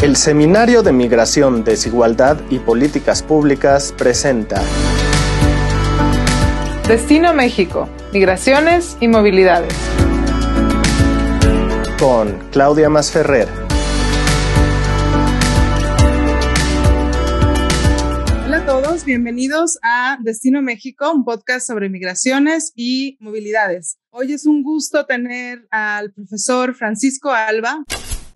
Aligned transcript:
El 0.00 0.14
Seminario 0.14 0.84
de 0.84 0.92
Migración, 0.92 1.64
Desigualdad 1.64 2.40
y 2.50 2.60
Políticas 2.60 3.20
Públicas 3.20 3.92
presenta 3.98 4.62
Destino 6.86 7.34
México, 7.34 7.88
Migraciones 8.12 8.96
y 9.00 9.08
Movilidades. 9.08 9.74
Con 11.98 12.38
Claudia 12.52 12.88
Masferrer. 12.88 13.48
Hola 18.46 18.58
a 18.58 18.66
todos, 18.66 19.04
bienvenidos 19.04 19.80
a 19.82 20.18
Destino 20.22 20.62
México, 20.62 21.10
un 21.12 21.24
podcast 21.24 21.66
sobre 21.66 21.88
migraciones 21.88 22.72
y 22.76 23.18
movilidades. 23.18 23.98
Hoy 24.10 24.32
es 24.32 24.46
un 24.46 24.62
gusto 24.62 25.06
tener 25.06 25.66
al 25.72 26.12
profesor 26.12 26.76
Francisco 26.76 27.32
Alba, 27.32 27.82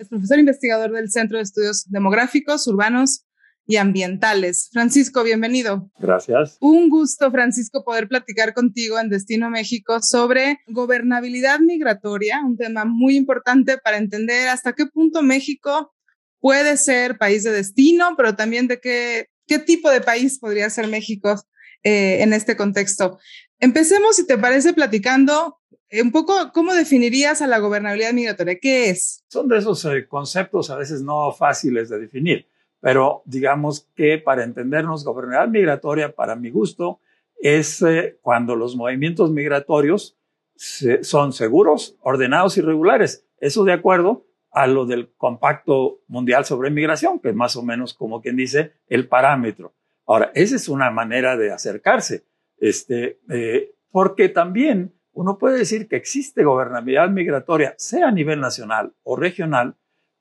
es 0.02 0.09
profesor 0.09 0.38
investigador 0.38 0.91
del 0.92 1.11
Centro 1.11 1.38
de 1.38 1.45
Estudios 1.45 1.88
Demográficos, 1.88 2.66
Urbanos 2.66 3.24
y 3.66 3.77
Ambientales. 3.77 4.69
Francisco, 4.73 5.23
bienvenido. 5.23 5.91
Gracias. 6.01 6.56
Un 6.60 6.88
gusto, 6.88 7.30
Francisco, 7.30 7.84
poder 7.84 8.09
platicar 8.09 8.52
contigo 8.52 8.98
en 8.98 9.09
Destino 9.09 9.48
México 9.48 10.02
sobre 10.02 10.59
gobernabilidad 10.66 11.60
migratoria, 11.60 12.41
un 12.45 12.57
tema 12.57 12.84
muy 12.84 13.16
importante 13.16 13.79
para 13.79 13.96
entender 13.96 14.48
hasta 14.48 14.73
qué 14.73 14.87
punto 14.87 15.23
México 15.23 15.95
puede 16.41 16.77
ser 16.77 17.16
país 17.16 17.45
de 17.45 17.52
destino, 17.52 18.15
pero 18.16 18.34
también 18.34 18.66
de 18.66 18.80
qué, 18.80 19.29
qué 19.46 19.60
tipo 19.60 19.88
de 19.91 20.01
país 20.01 20.41
podría 20.41 20.69
ser 20.69 20.88
México 20.88 21.41
eh, 21.84 22.23
en 22.23 22.32
este 22.32 22.57
contexto. 22.57 23.21
Empecemos, 23.60 24.16
si 24.16 24.27
te 24.27 24.37
parece, 24.37 24.73
platicando 24.73 25.60
un 26.01 26.12
poco 26.12 26.34
cómo 26.55 26.73
definirías 26.74 27.42
a 27.42 27.46
la 27.46 27.59
gobernabilidad 27.59 28.12
migratoria. 28.12 28.59
¿Qué 28.59 28.91
es? 28.91 29.24
Son 29.28 29.48
de 29.48 29.59
esos 29.59 29.85
eh, 29.85 30.07
conceptos 30.09 30.71
a 30.71 30.76
veces 30.76 31.02
no 31.02 31.32
fáciles 31.32 31.88
de 31.88 31.98
definir, 31.98 32.46
pero 32.80 33.23
digamos 33.26 33.88
que 33.95 34.18
para 34.18 34.45
entendernos, 34.45 35.04
gobernabilidad 35.04 35.48
migratoria, 35.48 36.15
para 36.15 36.37
mi 36.37 36.51
gusto, 36.51 37.01
es 37.40 37.82
eh, 37.82 38.18
cuando 38.23 38.57
los 38.57 38.76
movimientos 38.76 39.30
migratorios 39.30 40.16
son 41.02 41.32
seguros, 41.32 41.96
ordenados 42.02 42.57
y 42.57 42.60
regulares. 42.60 43.26
Eso 43.38 43.65
de 43.65 43.73
acuerdo 43.73 44.26
a 44.52 44.66
lo 44.66 44.87
del 44.87 45.10
Compacto 45.16 46.02
Mundial 46.07 46.45
sobre 46.45 46.70
Migración, 46.70 47.18
que 47.18 47.30
es 47.30 47.35
más 47.35 47.57
o 47.57 47.63
menos 47.63 47.95
como 47.95 48.20
quien 48.20 48.37
dice 48.37 48.74
el 48.88 49.09
parámetro. 49.09 49.73
Ahora, 50.07 50.30
esa 50.35 50.57
es 50.57 50.68
una 50.68 50.90
manera 50.90 51.37
de 51.37 51.51
acercarse, 51.51 52.24
este, 52.59 53.18
eh, 53.30 53.74
porque 53.90 54.29
también 54.29 54.93
uno 55.13 55.38
puede 55.38 55.59
decir 55.59 55.88
que 55.88 55.96
existe 55.96 56.45
gobernabilidad 56.45 57.10
migratoria, 57.10 57.74
sea 57.77 58.09
a 58.09 58.13
nivel 58.13 58.41
nacional 58.41 58.95
o 59.02 59.16
regional, 59.16 59.77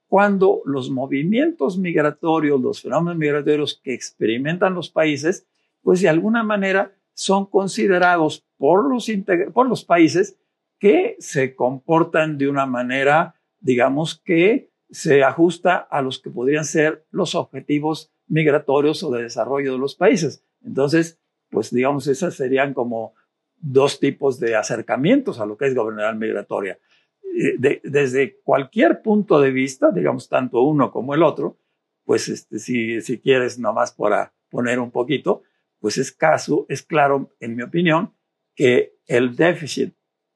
cuando 0.08 0.62
los 0.66 0.90
movimientos 0.90 1.78
migratorios, 1.78 2.60
los 2.60 2.82
fenómenos 2.82 3.18
migratorios 3.18 3.80
que 3.82 3.94
experimentan 3.94 4.74
los 4.74 4.90
países, 4.90 5.48
pues 5.82 6.02
de 6.02 6.10
alguna 6.10 6.44
manera 6.44 6.94
son 7.14 7.46
considerados 7.46 8.46
por 8.58 8.90
los, 8.90 9.86
países 9.86 10.38
que 10.80 11.16
se 11.20 11.56
comportan 11.56 12.38
de 12.38 12.50
una 12.50 12.66
manera, 12.66 13.36
digamos, 13.60 14.20
que 14.20 14.72
se 14.90 15.24
ajusta 15.24 15.78
a 15.78 16.02
los 16.02 16.20
que 16.20 16.30
podrían 16.30 16.66
ser 16.66 17.06
los 17.12 17.34
objetivos 17.34 18.12
migratorios 18.28 19.04
o 19.04 19.12
de 19.12 19.24
desarrollo 19.24 19.74
de 19.74 19.80
los 19.80 19.96
países. 19.96 20.44
Entonces, 20.62 21.20
pues 21.50 21.72
digamos, 21.72 22.08
esas 22.08 22.36
serían 22.36 22.74
como 22.74 23.14
dos 23.62 24.00
tipos 24.00 24.40
de 24.40 24.56
acercamientos 24.56 25.40
a 25.40 25.46
lo 25.46 25.58
que 25.58 25.68
es 25.68 25.76
gobernabilidad 25.76 26.16
migratoria. 26.16 26.80
Eh, 27.24 27.82
desde 27.84 28.40
cualquier 28.42 29.02
punto 29.02 29.40
de 29.40 29.52
vista, 29.52 29.92
digamos, 29.92 30.28
tanto 30.28 30.62
uno 30.62 30.92
como 30.92 31.14
el 31.14 31.24
otro, 31.24 31.58
pues 32.04 32.28
este, 32.28 32.60
si, 32.60 33.02
si 33.02 33.20
quieres 33.20 33.60
nomás 33.60 33.94
para 33.94 34.34
poner 34.50 34.80
un 34.80 34.92
poquito, 34.92 35.44
pues 35.80 35.98
es 35.98 36.12
caso, 36.12 36.66
es 36.68 36.84
claro, 36.84 37.32
en 37.40 37.56
mi 37.56 37.64
opinión, 37.64 38.14
que 38.56 38.98
el 39.08 39.36
déficit 39.36 39.94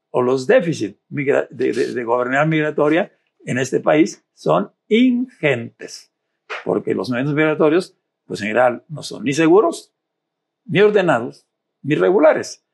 o 0.10 0.22
los 0.22 0.48
déficits 0.48 0.98
de, 1.10 1.48
de, 1.50 1.94
de 1.94 2.04
gobernabilidad 2.04 2.48
migratoria 2.48 3.12
en 3.46 3.58
este 3.58 3.80
país 3.80 4.26
son 4.34 4.72
ingentes, 4.88 6.14
porque 6.64 6.96
los 6.96 7.10
movimientos 7.10 7.36
migratorios, 7.36 7.98
pues 8.26 8.42
en 8.42 8.48
general, 8.48 8.86
no 8.88 9.04
son 9.04 9.24
ni 9.24 9.34
seguros, 9.34 9.94
ni 10.66 10.82
ordenados, 10.82 11.48
ni 11.82 11.96
regulares. 11.96 12.65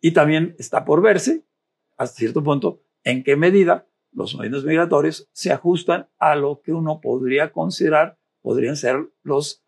Y 0.00 0.12
también 0.12 0.56
está 0.58 0.84
por 0.84 1.02
verse, 1.02 1.44
hasta 1.96 2.16
cierto 2.16 2.42
punto, 2.42 2.82
en 3.04 3.22
qué 3.22 3.36
medida 3.36 3.86
los 4.12 4.34
movimientos 4.34 4.64
migratorios 4.64 5.28
se 5.32 5.52
ajustan 5.52 6.08
a 6.18 6.34
lo 6.34 6.62
que 6.62 6.72
uno 6.72 7.00
podría 7.00 7.52
considerar, 7.52 8.18
podrían 8.42 8.76
ser 8.76 9.08
los 9.22 9.62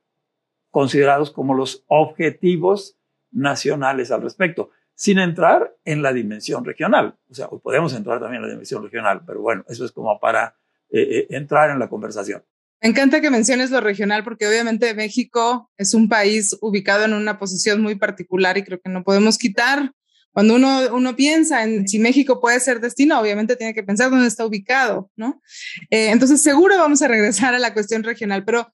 considerados 0.70 1.30
como 1.30 1.54
los 1.54 1.84
objetivos 1.86 2.98
nacionales 3.30 4.10
al 4.10 4.22
respecto, 4.22 4.70
sin 4.94 5.18
entrar 5.18 5.76
en 5.84 6.02
la 6.02 6.12
dimensión 6.12 6.64
regional. 6.64 7.18
O 7.30 7.34
sea, 7.34 7.48
podemos 7.48 7.94
entrar 7.94 8.20
también 8.20 8.42
en 8.42 8.48
la 8.48 8.52
dimensión 8.52 8.82
regional, 8.82 9.22
pero 9.26 9.40
bueno, 9.40 9.64
eso 9.68 9.84
es 9.84 9.92
como 9.92 10.18
para 10.18 10.56
eh, 10.90 11.00
eh, 11.00 11.26
entrar 11.30 11.70
en 11.70 11.78
la 11.78 11.88
conversación. 11.88 12.42
Me 12.80 12.88
encanta 12.88 13.20
que 13.20 13.30
menciones 13.30 13.70
lo 13.70 13.80
regional 13.80 14.24
porque 14.24 14.48
obviamente 14.48 14.92
México 14.94 15.70
es 15.76 15.94
un 15.94 16.08
país 16.08 16.58
ubicado 16.60 17.04
en 17.04 17.12
una 17.12 17.38
posición 17.38 17.80
muy 17.80 17.94
particular 17.94 18.58
y 18.58 18.64
creo 18.64 18.80
que 18.80 18.90
no 18.90 19.04
podemos 19.04 19.38
quitar 19.38 19.92
cuando 20.32 20.54
uno, 20.54 20.94
uno 20.94 21.14
piensa 21.14 21.62
en 21.62 21.86
si 21.86 21.98
México 21.98 22.40
puede 22.40 22.58
ser 22.58 22.80
destino, 22.80 23.20
obviamente 23.20 23.56
tiene 23.56 23.74
que 23.74 23.82
pensar 23.82 24.10
dónde 24.10 24.28
está 24.28 24.46
ubicado, 24.46 25.10
¿no? 25.14 25.42
Eh, 25.90 26.08
entonces, 26.10 26.42
seguro 26.42 26.78
vamos 26.78 27.02
a 27.02 27.08
regresar 27.08 27.54
a 27.54 27.58
la 27.58 27.74
cuestión 27.74 28.02
regional, 28.02 28.44
pero 28.44 28.72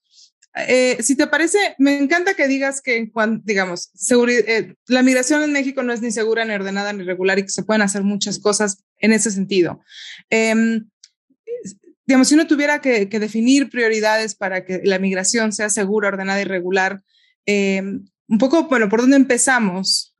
eh, 0.66 0.96
si 1.02 1.16
te 1.16 1.26
parece, 1.26 1.58
me 1.78 1.98
encanta 1.98 2.34
que 2.34 2.48
digas 2.48 2.80
que, 2.80 3.10
digamos, 3.44 3.90
eh, 4.28 4.74
la 4.86 5.02
migración 5.02 5.42
en 5.42 5.52
México 5.52 5.82
no 5.82 5.92
es 5.92 6.00
ni 6.00 6.12
segura, 6.12 6.44
ni 6.44 6.54
ordenada, 6.54 6.92
ni 6.92 7.04
regular 7.04 7.38
y 7.38 7.42
que 7.42 7.50
se 7.50 7.64
pueden 7.64 7.82
hacer 7.82 8.02
muchas 8.02 8.38
cosas 8.38 8.84
en 9.00 9.12
ese 9.12 9.30
sentido. 9.30 9.80
Em, 10.30 10.88
digamos, 12.06 12.28
si 12.28 12.34
uno 12.34 12.46
tuviera 12.46 12.80
que, 12.80 13.06
definir 13.06 13.68
prioridades 13.68 14.34
para 14.34 14.64
que 14.64 14.80
la 14.84 14.98
migración 14.98 15.52
sea 15.52 15.70
segura, 15.70 16.08
ordenada 16.08 16.40
y 16.40 16.44
regular, 16.44 17.02
em, 17.46 18.04
un 18.28 18.38
poco, 18.38 18.64
bueno, 18.68 18.88
¿por 18.88 19.00
dónde 19.00 19.16
empezamos? 19.16 20.14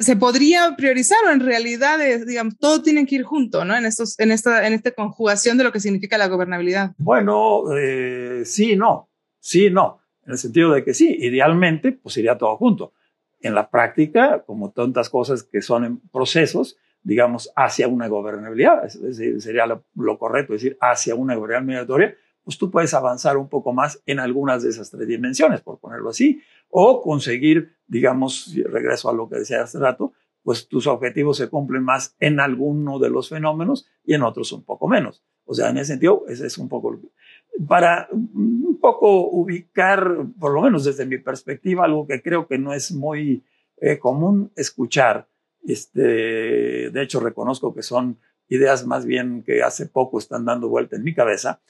Se 0.00 0.16
podría 0.16 0.74
priorizar 0.76 1.18
o 1.26 1.32
en 1.32 1.40
realidad, 1.40 1.98
digamos, 2.26 2.58
todo 2.58 2.82
tiene 2.82 3.06
que 3.06 3.16
ir 3.16 3.22
junto, 3.22 3.64
¿no? 3.64 3.74
En, 3.74 3.86
estos, 3.86 4.18
en, 4.20 4.30
esta, 4.30 4.66
en 4.66 4.74
esta 4.74 4.90
conjugación 4.90 5.56
de 5.56 5.64
lo 5.64 5.72
que 5.72 5.80
significa 5.80 6.18
la 6.18 6.28
gobernabilidad. 6.28 6.92
Bueno, 6.98 7.64
eh, 7.76 8.42
sí, 8.44 8.76
no, 8.76 9.08
sí, 9.40 9.70
no, 9.70 10.00
en 10.26 10.32
el 10.32 10.38
sentido 10.38 10.72
de 10.72 10.84
que 10.84 10.92
sí, 10.92 11.16
idealmente, 11.20 11.92
pues 11.92 12.16
iría 12.18 12.36
todo 12.36 12.56
junto. 12.56 12.92
En 13.40 13.54
la 13.54 13.70
práctica, 13.70 14.42
como 14.46 14.72
tantas 14.72 15.08
cosas 15.08 15.42
que 15.42 15.62
son 15.62 15.84
en 15.84 16.00
procesos, 16.10 16.76
digamos, 17.02 17.50
hacia 17.56 17.88
una 17.88 18.08
gobernabilidad, 18.08 18.88
sería 18.88 19.66
lo, 19.66 19.84
lo 19.94 20.18
correcto 20.18 20.52
decir 20.52 20.76
hacia 20.80 21.14
una 21.14 21.34
gobernabilidad 21.34 21.66
migratoria, 21.66 22.16
pues 22.46 22.58
tú 22.58 22.70
puedes 22.70 22.94
avanzar 22.94 23.36
un 23.38 23.48
poco 23.48 23.72
más 23.72 24.00
en 24.06 24.20
algunas 24.20 24.62
de 24.62 24.70
esas 24.70 24.88
tres 24.88 25.08
dimensiones, 25.08 25.62
por 25.62 25.80
ponerlo 25.80 26.10
así, 26.10 26.40
o 26.70 27.02
conseguir, 27.02 27.72
digamos, 27.88 28.54
regreso 28.66 29.10
a 29.10 29.12
lo 29.12 29.28
que 29.28 29.38
decía 29.38 29.64
hace 29.64 29.80
rato, 29.80 30.12
pues 30.44 30.68
tus 30.68 30.86
objetivos 30.86 31.38
se 31.38 31.48
cumplen 31.48 31.82
más 31.82 32.14
en 32.20 32.38
alguno 32.38 33.00
de 33.00 33.10
los 33.10 33.30
fenómenos 33.30 33.88
y 34.04 34.14
en 34.14 34.22
otros 34.22 34.52
un 34.52 34.62
poco 34.62 34.86
menos. 34.86 35.24
O 35.44 35.54
sea, 35.54 35.70
en 35.70 35.78
ese 35.78 35.94
sentido, 35.94 36.22
ese 36.28 36.46
es 36.46 36.56
un 36.56 36.68
poco, 36.68 37.00
para 37.66 38.06
un 38.12 38.78
poco 38.80 39.28
ubicar, 39.28 40.08
por 40.38 40.52
lo 40.52 40.62
menos 40.62 40.84
desde 40.84 41.04
mi 41.04 41.18
perspectiva, 41.18 41.84
algo 41.84 42.06
que 42.06 42.22
creo 42.22 42.46
que 42.46 42.58
no 42.58 42.72
es 42.72 42.92
muy 42.92 43.42
eh, 43.78 43.98
común 43.98 44.52
escuchar. 44.54 45.26
Este, 45.66 46.90
de 46.90 47.02
hecho, 47.02 47.18
reconozco 47.18 47.74
que 47.74 47.82
son 47.82 48.20
ideas 48.48 48.86
más 48.86 49.04
bien 49.04 49.42
que 49.42 49.64
hace 49.64 49.86
poco 49.86 50.20
están 50.20 50.44
dando 50.44 50.68
vuelta 50.68 50.94
en 50.94 51.02
mi 51.02 51.12
cabeza, 51.12 51.60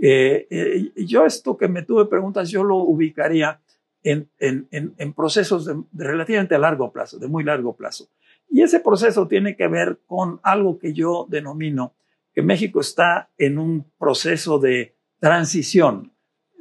eh, 0.00 0.46
eh, 0.50 0.92
yo 1.04 1.24
esto 1.24 1.56
que 1.56 1.68
me 1.68 1.82
tuve 1.82 2.06
preguntas, 2.06 2.50
yo 2.50 2.64
lo 2.64 2.76
ubicaría 2.76 3.60
en, 4.02 4.30
en, 4.38 4.68
en, 4.70 5.12
procesos 5.14 5.66
de, 5.66 5.74
relativamente 5.92 6.54
a 6.54 6.58
largo 6.58 6.92
plazo, 6.92 7.18
de 7.18 7.26
muy 7.26 7.42
largo 7.42 7.76
plazo. 7.76 8.08
Y 8.48 8.62
ese 8.62 8.80
proceso 8.80 9.26
tiene 9.26 9.56
que 9.56 9.66
ver 9.66 10.00
con 10.06 10.38
algo 10.42 10.78
que 10.78 10.92
yo 10.92 11.26
denomino 11.28 11.94
que 12.32 12.42
México 12.42 12.80
está 12.80 13.30
en 13.38 13.58
un 13.58 13.90
proceso 13.98 14.58
de 14.58 14.94
transición, 15.18 16.12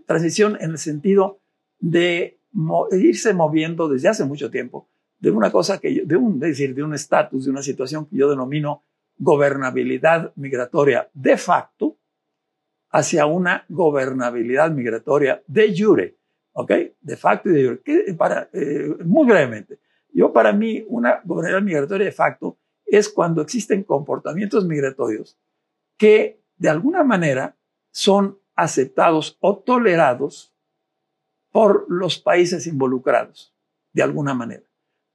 transición 0.07 0.57
en 0.59 0.71
el 0.71 0.77
sentido 0.77 1.39
de 1.79 2.39
irse 2.91 3.33
moviendo 3.33 3.87
desde 3.89 4.09
hace 4.09 4.25
mucho 4.25 4.49
tiempo 4.49 4.87
de 5.19 5.31
una 5.31 5.51
cosa 5.51 5.79
que 5.79 5.93
yo, 5.93 6.03
de 6.05 6.15
un, 6.15 6.35
es 6.35 6.49
decir, 6.51 6.73
de 6.73 6.83
un 6.83 6.93
estatus, 6.93 7.45
de 7.45 7.51
una 7.51 7.61
situación 7.61 8.05
que 8.05 8.17
yo 8.17 8.29
denomino 8.29 8.83
gobernabilidad 9.17 10.33
migratoria 10.35 11.09
de 11.13 11.37
facto, 11.37 11.84
hacia 12.95 13.25
una 13.25 13.65
gobernabilidad 13.67 14.71
migratoria 14.71 15.43
de 15.47 15.75
jure, 15.77 16.17
¿ok? 16.53 16.71
De 17.01 17.17
facto 17.17 17.49
y 17.49 17.53
de 17.53 17.67
jure. 17.67 18.13
para, 18.13 18.49
eh, 18.53 18.95
muy 19.03 19.27
brevemente, 19.27 19.79
yo 20.13 20.31
para 20.31 20.53
mí 20.53 20.85
una 20.87 21.19
gobernabilidad 21.25 21.61
migratoria 21.61 22.05
de 22.05 22.13
facto 22.13 22.57
es 22.85 23.09
cuando 23.09 23.41
existen 23.41 23.83
comportamientos 23.83 24.63
migratorios 24.65 25.37
que 25.97 26.41
de 26.55 26.69
alguna 26.69 27.03
manera 27.03 27.57
son 27.91 28.39
aceptados 28.55 29.37
o 29.41 29.57
tolerados 29.57 30.55
por 31.51 31.87
los 31.89 32.17
países 32.17 32.65
involucrados, 32.65 33.53
de 33.91 34.03
alguna 34.03 34.33
manera. 34.33 34.63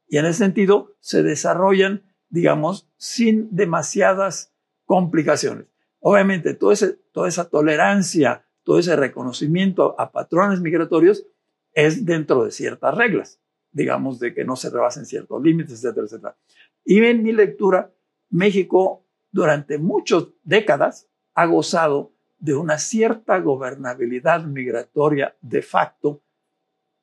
Y 0.07 0.19
en 0.19 0.27
ese 0.27 0.41
sentido 0.41 0.97
se 1.01 1.23
desarrollan, 1.23 2.03
digamos, 2.29 2.91
sin 2.99 3.49
demasiadas 3.57 4.53
complicaciones. 4.85 5.70
Obviamente, 6.01 6.55
toda 6.55 7.29
esa 7.29 7.49
tolerancia, 7.49 8.45
todo 8.65 8.79
ese 8.79 8.97
reconocimiento 8.97 9.95
a 9.99 10.11
patrones 10.11 10.61
migratorios 10.61 11.27
es 11.73 12.05
dentro 12.05 12.45
de 12.45 12.51
ciertas 12.51 12.95
reglas, 12.95 13.41
digamos, 13.71 14.19
de 14.19 14.35
que 14.35 14.45
no 14.45 14.57
se 14.57 14.71
rebasen 14.71 15.07
ciertos 15.07 15.43
límites, 15.43 15.75
etcétera, 15.85 16.07
etcétera. 16.07 16.37
Y 16.85 17.05
en 17.05 17.23
mi 17.23 17.33
lectura, 17.33 17.93
México 18.31 19.05
durante 19.31 19.79
muchas 19.79 20.25
décadas 20.43 21.09
ha 21.35 21.47
gozado 21.47 22.13
de 22.39 22.55
una 22.55 22.79
cierta 22.79 23.39
gobernabilidad 23.39 24.45
migratoria 24.45 25.37
de 25.41 25.63
facto, 25.63 26.23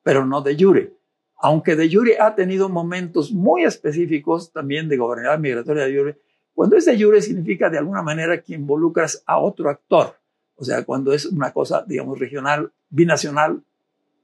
pero 0.02 0.26
no 0.26 0.42
de 0.42 0.56
jure. 0.58 0.92
Aunque 1.36 1.76
de 1.76 1.88
jure 1.88 2.18
ha 2.20 2.34
tenido 2.34 2.68
momentos 2.68 3.32
muy 3.32 3.62
específicos 3.62 4.52
también 4.52 4.88
de 4.88 4.96
gobernabilidad 4.96 5.38
migratoria 5.38 5.84
de 5.84 5.96
jure, 5.96 6.18
cuando 6.58 6.74
es 6.74 6.86
de 6.86 7.00
jure 7.00 7.22
significa 7.22 7.70
de 7.70 7.78
alguna 7.78 8.02
manera 8.02 8.42
que 8.42 8.54
involucras 8.54 9.22
a 9.26 9.38
otro 9.38 9.70
actor, 9.70 10.16
o 10.56 10.64
sea, 10.64 10.84
cuando 10.84 11.12
es 11.12 11.24
una 11.24 11.52
cosa, 11.52 11.84
digamos, 11.86 12.18
regional, 12.18 12.72
binacional 12.90 13.62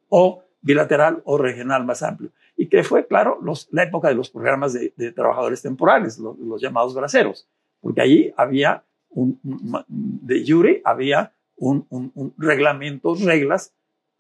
o 0.09 0.43
bilateral 0.61 1.23
o 1.27 1.39
regional 1.39 1.85
más 1.85 2.03
amplio. 2.03 2.33
Y 2.57 2.67
que 2.67 2.83
fue, 2.83 3.07
claro, 3.07 3.39
los, 3.41 3.69
la 3.71 3.85
época 3.85 4.09
de 4.09 4.17
los 4.17 4.31
programas 4.31 4.73
de, 4.73 5.13
trabajadores 5.13 5.63
temporales, 5.63 6.19
los, 6.19 6.37
los 6.41 6.61
llamados 6.61 6.93
braceros 6.93 7.47
porque 7.85 8.01
allí 8.01 8.35
había 8.37 8.83
un, 9.11 9.39
de 9.87 10.45
jure, 10.45 10.83
había 10.85 11.35
un, 11.55 11.87
un, 11.91 12.35
reglamento, 12.37 13.15
reglas 13.15 13.75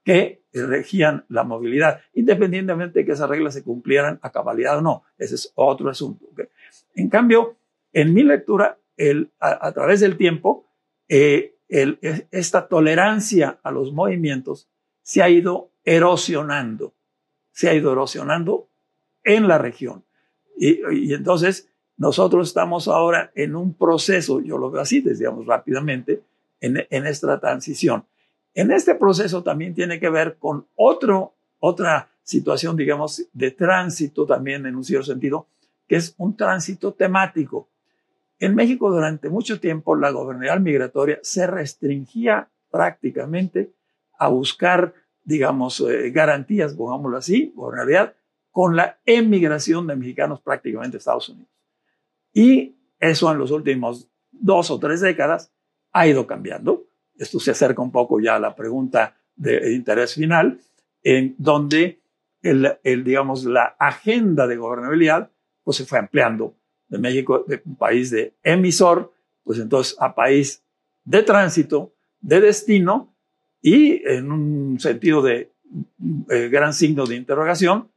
que 0.05 0.43
regían 0.53 1.25
la 1.29 1.43
movilidad, 1.43 2.03
independientemente 2.13 3.01
de 3.01 3.07
que 3.07 3.13
esas 3.13 3.29
reglas 3.29 3.55
se 3.55 3.65
cumplieran 3.65 4.21
a 4.23 4.31
cabalidad 4.31 4.79
o 4.79 4.83
no. 4.83 5.03
Ese 5.19 5.35
es 5.35 5.51
otro 5.57 5.89
asunto. 5.89 6.27
En 6.95 7.09
cambio, 7.09 7.57
en 7.95 8.13
mi 8.13 8.23
lectura, 8.23 8.79
a, 9.41 9.73
través 9.73 10.01
del 10.01 10.17
tiempo, 10.17 10.67
eh, 11.09 11.57
esta 12.31 12.69
tolerancia 12.69 13.59
a 13.63 13.71
los 13.71 13.93
movimientos 13.93 14.69
se 15.03 15.23
ha 15.23 15.29
ido 15.29 15.71
erosionando, 15.85 16.93
se 17.51 17.69
ha 17.69 17.75
ido 17.75 17.93
erosionando 17.93 18.69
en 19.23 19.49
la 19.49 19.59
región. 19.59 20.05
Y, 20.57 20.81
y 20.93 21.15
entonces, 21.15 21.69
nosotros 21.97 22.49
estamos 22.49 22.89
ahora 22.89 23.31
en 23.35 23.55
un 23.57 23.75
proceso, 23.75 24.41
yo 24.41 24.59
lo 24.59 24.71
veo 24.71 24.83
así, 24.83 25.01
digamos 25.01 25.47
rápidamente, 25.47 26.23
en, 26.61 26.87
en 26.91 27.07
esta 27.07 27.39
transición. 27.39 28.05
En 28.55 28.71
este 28.71 28.95
proceso 28.95 29.43
también 29.43 29.75
tiene 29.75 29.99
que 30.01 30.09
ver 30.09 30.37
con 30.39 30.67
otro, 30.75 31.35
otra 31.59 32.11
situación, 32.23 32.77
digamos, 32.77 33.25
de 33.33 33.51
tránsito 33.51 34.27
también 34.27 34.67
en 34.67 34.77
un 34.77 34.85
cierto 34.85 35.07
sentido, 35.07 35.47
que 35.87 35.97
es 35.97 36.15
un 36.19 36.37
tránsito 36.37 36.93
temático. 36.93 37.69
En 38.39 38.55
México 38.55 38.91
durante 38.91 39.29
mucho 39.29 39.61
tiempo 39.61 39.95
la 39.95 40.11
gobernabilidad 40.11 40.61
migratoria 40.61 41.19
se 41.23 41.47
restringía 41.47 42.51
prácticamente 42.71 43.73
a 44.19 44.29
buscar, 44.29 44.95
digamos, 45.23 45.81
eh, 45.81 46.11
garantías, 46.11 46.75
pongámoslo 46.75 47.17
así, 47.17 47.53
gobernabilidad, 47.55 48.15
con 48.51 48.77
la 48.77 48.99
emigración 49.05 49.87
de 49.87 49.97
mexicanos 49.97 50.41
prácticamente 50.41 50.97
a 50.97 50.99
Estados 50.99 51.29
Unidos. 51.29 51.51
Y 52.33 52.77
eso 52.99 53.31
en 53.31 53.39
los 53.39 53.51
últimos 53.51 54.11
dos 54.31 54.71
o 54.71 54.79
tres 54.79 55.01
décadas 55.01 55.53
ha 55.93 56.07
ido 56.07 56.27
cambiando. 56.27 56.85
Esto 57.17 57.39
se 57.39 57.53
acerca 57.53 57.83
un 57.83 57.93
poco 57.93 58.21
ya 58.21 58.37
a 58.37 58.41
la 58.41 58.55
pregunta 58.55 59.17
de 59.37 59.73
interés 59.75 60.15
final, 60.15 60.61
en 61.03 61.35
donde 61.39 62.01
el, 62.43 63.05
digamos, 63.05 63.45
la 63.45 63.77
agenda 63.79 64.47
de 64.47 64.57
gobernabilidad 64.57 65.31
pues, 65.63 65.79
se 65.79 65.85
fue 65.85 65.99
ampliando 65.99 66.55
de 66.95 67.01
México, 67.01 67.45
de 67.49 67.59
país 67.59 68.11
de 68.11 68.35
emisor, 68.45 69.13
pues 69.43 69.59
entonces 69.59 69.97
a 69.99 70.15
país 70.15 70.63
de 71.05 71.23
tránsito, 71.23 71.93
de 72.21 72.41
destino 72.41 73.15
y 73.61 74.07
en 74.09 74.31
un 74.31 74.79
sentido 74.79 75.21
de 75.21 75.51
eh, 76.31 76.49
gran 76.49 76.73
signo 76.73 77.05
de 77.05 77.17
interrogación, 77.17 77.91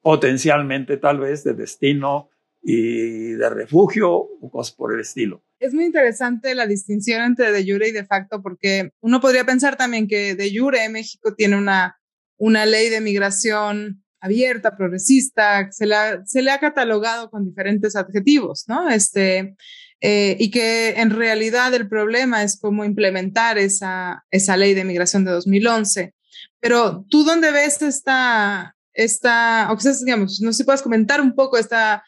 potencialmente 0.00 0.96
tal 0.96 1.18
vez 1.18 1.42
de 1.42 1.54
destino 1.54 2.30
y 2.62 3.32
de 3.32 3.50
refugio 3.50 4.10
o 4.12 4.50
cosas 4.50 4.74
por 4.74 4.94
el 4.94 5.00
estilo. 5.00 5.42
Es 5.58 5.74
muy 5.74 5.84
interesante 5.84 6.54
la 6.54 6.66
distinción 6.66 7.22
entre 7.22 7.50
de 7.50 7.64
jure 7.64 7.88
y 7.88 7.92
de 7.92 8.04
facto, 8.04 8.42
porque 8.42 8.90
uno 9.00 9.20
podría 9.20 9.44
pensar 9.44 9.76
también 9.76 10.06
que 10.06 10.36
de 10.36 10.56
jure 10.56 10.88
México 10.88 11.34
tiene 11.34 11.56
una, 11.56 11.98
una 12.36 12.64
ley 12.64 12.90
de 12.90 13.00
migración 13.00 14.04
abierta, 14.20 14.76
progresista, 14.76 15.70
se, 15.70 15.86
la, 15.86 16.24
se 16.24 16.42
le 16.42 16.50
ha 16.50 16.58
catalogado 16.58 17.30
con 17.30 17.44
diferentes 17.44 17.96
adjetivos, 17.96 18.64
¿no? 18.68 18.88
Este, 18.88 19.56
eh, 20.00 20.36
y 20.38 20.50
que 20.50 20.90
en 20.96 21.10
realidad 21.10 21.74
el 21.74 21.88
problema 21.88 22.42
es 22.42 22.58
cómo 22.60 22.84
implementar 22.84 23.58
esa, 23.58 24.24
esa 24.30 24.56
ley 24.56 24.74
de 24.74 24.84
migración 24.84 25.24
de 25.24 25.32
2011. 25.32 26.14
Pero 26.60 27.04
tú 27.08 27.24
dónde 27.24 27.50
ves 27.50 27.82
esta, 27.82 28.76
esta, 28.92 29.68
o 29.70 29.76
quizás, 29.76 30.04
digamos, 30.04 30.40
no 30.40 30.52
sé 30.52 30.58
si 30.58 30.64
puedes 30.64 30.82
comentar 30.82 31.20
un 31.20 31.34
poco 31.34 31.58
esta 31.58 32.02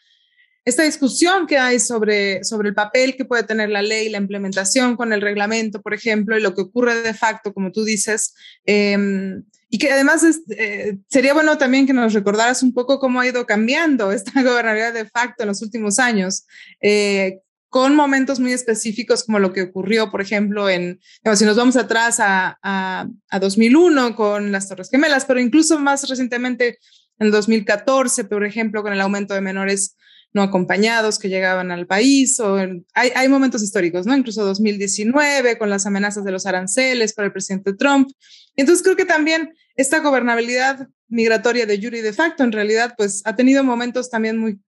esta 0.69 0.83
discusión 0.83 1.47
que 1.47 1.57
hay 1.57 1.79
sobre, 1.79 2.43
sobre 2.43 2.69
el 2.69 2.75
papel 2.75 3.15
que 3.15 3.25
puede 3.25 3.43
tener 3.43 3.69
la 3.69 3.81
ley, 3.81 4.09
la 4.09 4.17
implementación 4.17 4.95
con 4.95 5.11
el 5.13 5.21
reglamento, 5.21 5.81
por 5.81 5.93
ejemplo, 5.93 6.37
y 6.37 6.41
lo 6.41 6.53
que 6.53 6.61
ocurre 6.61 7.01
de 7.01 7.13
facto, 7.13 7.53
como 7.53 7.71
tú 7.71 7.83
dices, 7.83 8.33
em, 8.65 9.43
y 9.69 9.77
que 9.77 9.91
además 9.91 10.23
eh, 10.49 10.97
sería 11.07 11.33
bueno 11.33 11.57
también 11.57 11.85
que 11.85 11.93
nos 11.93 12.13
recordaras 12.13 12.63
un 12.63 12.73
poco 12.73 12.99
cómo 12.99 13.19
ha 13.19 13.27
ido 13.27 13.45
cambiando 13.45 14.11
esta 14.11 14.41
gobernabilidad 14.41 14.93
de 14.93 15.05
facto 15.05 15.43
en 15.43 15.49
los 15.49 15.61
últimos 15.61 15.99
años. 15.99 16.45
Eh, 16.81 17.39
con 17.69 17.95
momentos 17.95 18.39
muy 18.39 18.51
específicos 18.51 19.23
como 19.23 19.37
lo 19.37 19.53
que 19.53 19.61
ocurrió, 19.61 20.09
por 20.09 20.21
ejemplo, 20.21 20.67
en, 20.67 20.99
si 21.35 21.45
nos 21.45 21.55
vamos 21.55 21.75
atrás 21.75 22.19
a, 22.19 22.57
a, 22.63 23.07
a 23.29 23.39
2001 23.39 24.15
con 24.15 24.51
las 24.51 24.67
Torres 24.67 24.89
Gemelas, 24.89 25.25
pero 25.25 25.39
incluso 25.39 25.77
más 25.77 26.09
recientemente 26.09 26.79
en 27.19 27.29
2014, 27.29 28.23
por 28.23 28.43
ejemplo, 28.43 28.81
con 28.81 28.91
el 28.91 29.01
aumento 29.01 29.35
de 29.35 29.41
menores 29.41 29.95
no 30.33 30.43
acompañados 30.43 31.17
que 31.17 31.29
llegaban 31.29 31.71
al 31.71 31.87
país, 31.87 32.39
o 32.39 32.55
hay, 32.55 33.11
hay, 33.15 33.29
momentos 33.29 33.63
históricos, 33.63 34.05
¿no? 34.05 34.15
Incluso 34.15 34.45
2019 34.45 35.57
con 35.57 35.69
las 35.69 35.85
amenazas 35.85 36.23
de 36.23 36.31
los 36.31 36.45
aranceles 36.45 37.13
para 37.13 37.27
el 37.27 37.31
presidente 37.31 37.73
Trump. 37.73 38.09
Entonces 38.55 38.83
creo 38.83 38.95
que 38.95 39.05
también 39.05 39.53
esta 39.75 39.99
gobernabilidad 39.99 40.87
migratoria 41.07 41.65
de 41.65 41.81
jure 41.81 41.99
y 41.99 42.01
de 42.01 42.13
facto 42.13 42.43
en 42.43 42.51
realidad 42.51 42.93
pues 42.97 43.21
ha 43.25 43.35
tenido 43.35 43.63
momentos 43.63 44.09
también 44.09 44.37
muy 44.37 44.59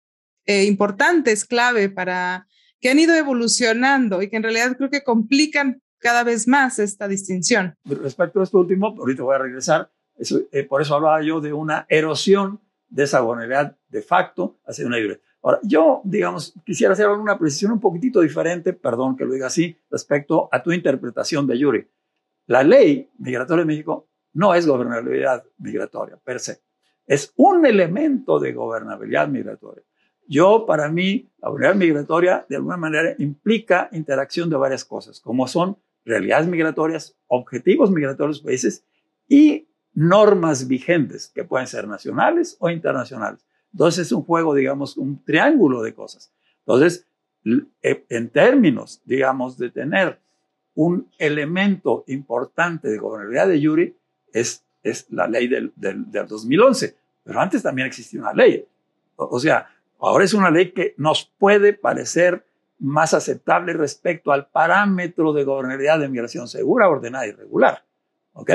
eh, 0.46 0.64
importantes, 0.66 1.46
clave 1.46 1.90
para 1.90 2.48
que 2.80 2.90
han 2.90 2.98
ido 2.98 3.14
evolucionando 3.14 4.22
y 4.22 4.30
que 4.30 4.38
en 4.38 4.44
realidad 4.44 4.76
creo 4.76 4.90
que 4.90 5.04
complican 5.04 5.82
cada 6.00 6.24
vez 6.24 6.48
más 6.48 6.80
esta 6.80 7.08
distinción. 7.08 7.76
Respecto 7.86 8.40
a 8.40 8.44
esto 8.44 8.58
último, 8.58 8.88
ahorita 8.98 9.22
voy 9.22 9.36
a 9.36 9.40
regresar, 9.40 9.92
eso, 10.18 10.42
eh, 10.52 10.64
por 10.64 10.82
eso 10.82 10.96
hablaba 10.96 11.22
yo 11.22 11.40
de 11.40 11.54
una 11.54 11.86
erosión 11.90 12.60
de 12.90 13.04
esa 13.04 13.20
gobernabilidad 13.20 13.78
de 13.88 14.02
facto 14.02 14.60
hacia 14.66 14.88
una 14.88 14.98
libre. 14.98 15.22
Ahora, 15.44 15.60
yo, 15.64 16.02
digamos, 16.04 16.54
quisiera 16.66 16.94
hacer 16.94 17.08
una 17.10 17.38
precisión 17.38 17.72
un 17.72 17.80
poquitito 17.80 18.22
diferente, 18.22 18.74
perdón 18.74 19.16
que 19.16 19.26
lo 19.26 19.34
diga 19.34 19.48
así, 19.48 19.76
respecto 19.90 20.50
a 20.52 20.62
tu 20.62 20.72
interpretación 20.72 21.48
de 21.48 21.58
Yuri. 21.58 21.88
La 22.48 22.64
ley 22.64 23.10
migratoria 23.18 23.64
de 23.64 23.68
México 23.68 24.08
no 24.34 24.54
es 24.54 24.68
gobernabilidad 24.68 25.44
migratoria 25.58 26.18
per 26.18 26.40
se. 26.40 26.62
Es 27.08 27.34
un 27.36 27.66
elemento 27.66 28.40
de 28.40 28.54
gobernabilidad 28.54 29.28
migratoria. 29.28 29.84
Yo, 30.28 30.66
para 30.66 30.90
mí, 30.90 31.30
la 31.40 31.50
gobernabilidad 31.50 31.88
migratoria 31.88 32.46
de 32.48 32.56
alguna 32.56 32.78
manera 32.78 33.16
implica 33.18 33.90
interacción 33.92 34.50
de 34.50 34.58
varias 34.58 34.86
cosas, 34.86 35.20
como 35.20 35.48
son 35.48 35.78
realidades 36.06 36.48
migratorias, 36.48 37.18
objetivos 37.28 37.92
migratorios 37.92 38.42
de 38.42 38.46
países 38.46 38.86
y 39.28 39.68
normas 39.94 40.68
vigentes, 40.68 41.28
que 41.34 41.44
pueden 41.44 41.68
ser 41.68 41.88
nacionales 41.88 42.56
o 42.60 42.70
internacionales. 42.70 43.46
Entonces 43.74 44.08
es 44.08 44.12
un 44.12 44.24
juego, 44.24 44.54
digamos, 44.54 44.98
un 44.98 45.24
triángulo 45.24 45.82
de 45.82 45.94
cosas. 45.94 46.32
Entonces, 46.60 47.08
eh, 47.82 48.06
en 48.10 48.30
términos, 48.30 49.02
digamos, 49.06 49.58
de 49.58 49.72
tener 49.72 50.20
un 50.76 51.10
elemento 51.18 52.04
importante 52.08 52.90
de 52.90 52.98
gobernabilidad 52.98 53.48
de 53.48 53.60
Yuri, 53.60 53.98
es, 54.34 54.64
es 54.84 55.08
la 55.12 55.28
ley 55.28 55.48
del, 55.48 55.74
del, 55.76 56.06
2011. 56.12 56.96
Pero 57.24 57.40
antes 57.40 57.64
también 57.64 57.88
existía 57.88 58.22
una 58.22 58.34
ley. 58.34 58.66
O, 59.16 59.40
sea, 59.40 59.68
ahora 60.00 60.24
es 60.24 60.34
una 60.34 60.50
ley 60.50 60.72
que 60.72 60.96
nos 60.98 61.32
puede 61.38 61.74
parecer 61.74 62.46
más 62.80 63.14
aceptable 63.14 63.74
respecto 63.74 64.32
al 64.32 64.48
parámetro 64.48 65.34
de 65.34 65.44
gobernabilidad 65.44 66.00
de 66.00 66.10
migración 66.10 66.48
segura, 66.48 66.90
ordenada 66.90 67.28
y 67.28 67.32
regular. 67.32 67.86
¿Ok? 68.34 68.52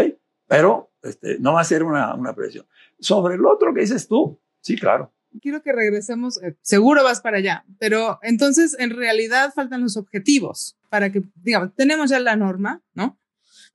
Pero 0.48 0.90
este, 1.02 1.38
no 1.38 1.52
va 1.52 1.60
a 1.60 1.64
ser 1.64 1.82
una, 1.82 2.14
una 2.14 2.34
presión. 2.34 2.66
Sobre 2.98 3.34
el 3.34 3.46
otro 3.46 3.72
que 3.74 3.80
dices 3.82 4.08
tú, 4.08 4.38
Sí, 4.66 4.76
claro. 4.76 5.12
Quiero 5.40 5.62
que 5.62 5.72
regresemos, 5.72 6.42
eh, 6.42 6.56
seguro 6.60 7.04
vas 7.04 7.20
para 7.20 7.38
allá, 7.38 7.64
pero 7.78 8.18
entonces 8.22 8.74
en 8.80 8.90
realidad 8.90 9.52
faltan 9.54 9.82
los 9.82 9.96
objetivos 9.96 10.76
para 10.88 11.12
que, 11.12 11.22
digamos, 11.36 11.74
tenemos 11.76 12.10
ya 12.10 12.18
la 12.18 12.34
norma, 12.34 12.82
¿no? 12.94 13.16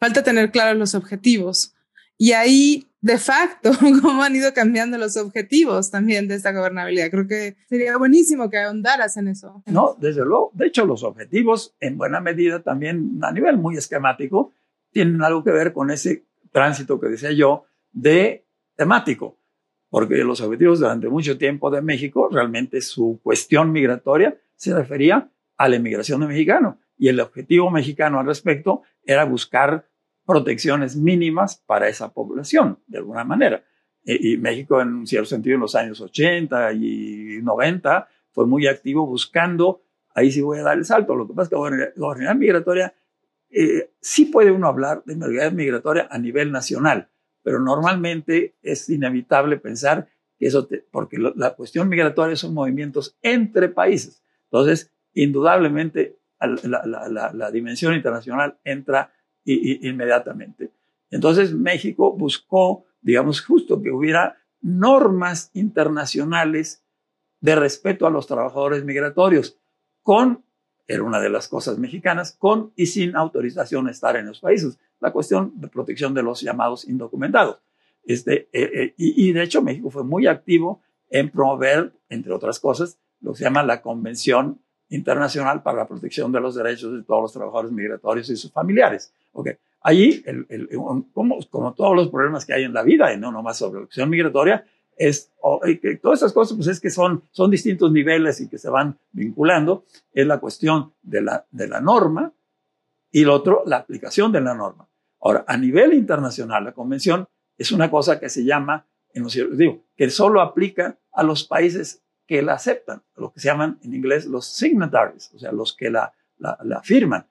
falta 0.01 0.23
tener 0.23 0.51
claros 0.51 0.77
los 0.77 0.95
objetivos. 0.95 1.75
Y 2.17 2.33
ahí, 2.33 2.87
de 2.99 3.17
facto, 3.19 3.71
cómo 4.01 4.23
han 4.23 4.35
ido 4.35 4.53
cambiando 4.53 4.97
los 4.97 5.15
objetivos 5.15 5.91
también 5.91 6.27
de 6.27 6.35
esta 6.35 6.51
gobernabilidad. 6.51 7.09
Creo 7.11 7.27
que 7.27 7.55
sería 7.69 7.95
buenísimo 7.97 8.49
que 8.49 8.57
ahondaras 8.57 9.15
en 9.17 9.27
eso. 9.29 9.63
No, 9.67 9.95
desde 9.99 10.25
luego. 10.25 10.51
De 10.55 10.67
hecho, 10.67 10.85
los 10.85 11.03
objetivos, 11.03 11.75
en 11.79 11.97
buena 11.97 12.19
medida, 12.19 12.63
también 12.63 13.19
a 13.21 13.31
nivel 13.31 13.57
muy 13.57 13.77
esquemático, 13.77 14.51
tienen 14.91 15.21
algo 15.21 15.43
que 15.43 15.51
ver 15.51 15.71
con 15.71 15.91
ese 15.91 16.25
tránsito 16.51 16.99
que 16.99 17.07
decía 17.07 17.31
yo 17.31 17.65
de 17.93 18.43
temático 18.75 19.37
porque 19.91 20.23
los 20.23 20.39
objetivos 20.39 20.79
durante 20.79 21.09
mucho 21.09 21.37
tiempo 21.37 21.69
de 21.69 21.81
México, 21.81 22.29
realmente 22.31 22.79
su 22.79 23.19
cuestión 23.21 23.73
migratoria 23.73 24.37
se 24.55 24.73
refería 24.73 25.29
a 25.57 25.67
la 25.67 25.75
inmigración 25.75 26.21
de 26.21 26.27
mexicanos 26.27 26.77
y 26.97 27.09
el 27.09 27.19
objetivo 27.19 27.69
mexicano 27.69 28.19
al 28.19 28.25
respecto 28.25 28.83
era 29.03 29.25
buscar 29.25 29.85
protecciones 30.25 30.95
mínimas 30.95 31.61
para 31.65 31.89
esa 31.89 32.13
población, 32.13 32.79
de 32.87 32.99
alguna 32.99 33.25
manera. 33.25 33.65
Y, 34.05 34.37
México, 34.37 34.81
en 34.81 34.93
un 34.93 35.07
cierto 35.07 35.27
sentido, 35.27 35.55
en 35.55 35.61
los 35.61 35.75
años 35.75 35.99
80 35.99 36.71
y 36.71 37.39
90, 37.43 38.07
fue 38.31 38.47
muy 38.47 38.67
activo 38.67 39.05
buscando, 39.05 39.83
ahí 40.15 40.31
sí 40.31 40.39
voy 40.39 40.59
a 40.59 40.63
dar 40.63 40.77
el 40.77 40.85
salto, 40.85 41.15
lo 41.15 41.27
que 41.27 41.33
pasa 41.33 41.43
es 41.43 41.49
que 41.49 41.55
la 41.55 41.91
gobernabilidad 41.97 42.35
migratoria, 42.35 42.93
eh, 43.49 43.91
sí 43.99 44.25
puede 44.25 44.51
uno 44.51 44.67
hablar 44.67 45.03
de 45.05 45.15
gobernabilidad 45.15 45.51
migratoria 45.51 46.07
a 46.09 46.17
nivel 46.17 46.51
nacional, 46.51 47.09
pero 47.43 47.59
normalmente 47.59 48.55
es 48.61 48.89
inevitable 48.89 49.57
pensar 49.57 50.07
que 50.37 50.47
eso, 50.47 50.67
porque 50.91 51.17
la 51.17 51.55
cuestión 51.55 51.89
migratoria 51.89 52.35
son 52.35 52.53
movimientos 52.53 53.17
entre 53.21 53.69
países. 53.69 54.23
Entonces, 54.45 54.91
indudablemente, 55.13 56.17
la, 56.39 57.51
dimensión 57.51 57.93
internacional 57.93 58.57
entra 58.63 59.13
inmediatamente. 59.45 60.71
Entonces, 61.09 61.53
México 61.53 62.13
buscó, 62.15 62.85
digamos, 63.01 63.41
justo 63.41 63.81
que 63.81 63.91
hubiera 63.91 64.37
normas 64.61 65.51
internacionales 65.53 66.83
de 67.39 67.55
respeto 67.55 68.05
a 68.05 68.11
los 68.11 68.27
trabajadores 68.27 68.83
migratorios, 68.83 69.57
con, 70.03 70.43
era 70.87 71.03
una 71.03 71.19
de 71.19 71.29
las 71.29 71.47
cosas 71.47 71.77
mexicanas, 71.77 72.35
con 72.37 72.71
y 72.75 72.87
sin 72.87 73.15
autorización 73.15 73.87
a 73.87 73.91
estar 73.91 74.15
en 74.15 74.27
los 74.27 74.39
países 74.39 74.79
la 75.01 75.11
cuestión 75.11 75.51
de 75.55 75.67
protección 75.67 76.13
de 76.13 76.23
los 76.23 76.41
llamados 76.41 76.87
indocumentados. 76.87 77.57
Este, 78.03 78.47
eh, 78.53 78.71
eh, 78.73 78.93
y, 78.97 79.31
de 79.31 79.43
hecho 79.43 79.61
México 79.61 79.89
fue 79.89 80.03
muy 80.03 80.27
activo 80.27 80.81
en 81.09 81.29
promover, 81.29 81.93
entre 82.09 82.31
otras 82.31 82.59
cosas, 82.59 82.97
lo 83.19 83.31
que 83.31 83.39
se 83.39 83.43
llama 83.43 83.63
la 83.63 83.81
Convención 83.81 84.59
Internacional 84.89 85.61
para 85.61 85.79
la 85.79 85.87
Protección 85.87 86.31
de 86.31 86.39
los 86.39 86.55
Derechos 86.55 86.93
de 86.93 87.03
todos 87.03 87.21
los 87.21 87.33
trabajadores 87.33 87.71
migratorios 87.71 88.29
y 88.29 88.35
sus 88.35 88.51
familiares. 88.51 89.13
Okay. 89.33 89.55
Allí, 89.81 90.23
el, 90.25 90.45
el, 90.49 90.69
como, 91.13 91.39
como, 91.49 91.73
todos 91.73 91.95
los 91.95 92.09
problemas 92.09 92.45
que 92.45 92.53
hay 92.53 92.63
en 92.63 92.73
la 92.73 92.83
vida, 92.83 93.13
y 93.13 93.17
no 93.17 93.31
nomás 93.31 93.57
sobre 93.57 93.81
la 93.81 93.85
cuestión 93.85 94.09
migratoria, 94.09 94.65
es, 94.97 95.31
que 95.81 95.95
todas 95.95 96.19
esas 96.19 96.33
cosas, 96.33 96.55
pues 96.55 96.67
es 96.67 96.79
que 96.79 96.89
son, 96.89 97.23
son 97.31 97.49
distintos 97.49 97.91
niveles 97.91 98.39
y 98.41 98.47
que 98.47 98.57
se 98.57 98.69
van 98.69 98.97
vinculando, 99.11 99.85
es 100.13 100.27
la 100.27 100.39
cuestión 100.39 100.93
de 101.01 101.21
la, 101.21 101.45
de 101.51 101.67
la 101.67 101.81
norma 101.81 102.31
y 103.11 103.23
lo 103.23 103.33
otro, 103.33 103.63
la 103.65 103.77
aplicación 103.77 104.31
de 104.31 104.41
la 104.41 104.53
norma. 104.53 104.87
Ahora, 105.21 105.45
a 105.47 105.55
nivel 105.55 105.93
internacional, 105.93 106.63
la 106.63 106.73
convención 106.73 107.27
es 107.57 107.71
una 107.71 107.91
cosa 107.91 108.19
que 108.19 108.29
se 108.29 108.43
llama, 108.43 108.87
en 109.13 109.23
los, 109.23 109.37
digo, 109.57 109.83
que 109.95 110.09
solo 110.09 110.41
aplica 110.41 110.97
a 111.11 111.23
los 111.23 111.43
países 111.43 112.03
que 112.25 112.41
la 112.41 112.53
aceptan, 112.53 113.03
lo 113.15 113.31
que 113.31 113.39
se 113.39 113.47
llaman 113.47 113.79
en 113.83 113.93
inglés 113.93 114.25
los 114.25 114.47
signatories, 114.47 115.31
o 115.33 115.39
sea, 115.39 115.51
los 115.51 115.75
que 115.75 115.89
la, 115.89 116.13
la, 116.37 116.81
firman. 116.81 117.27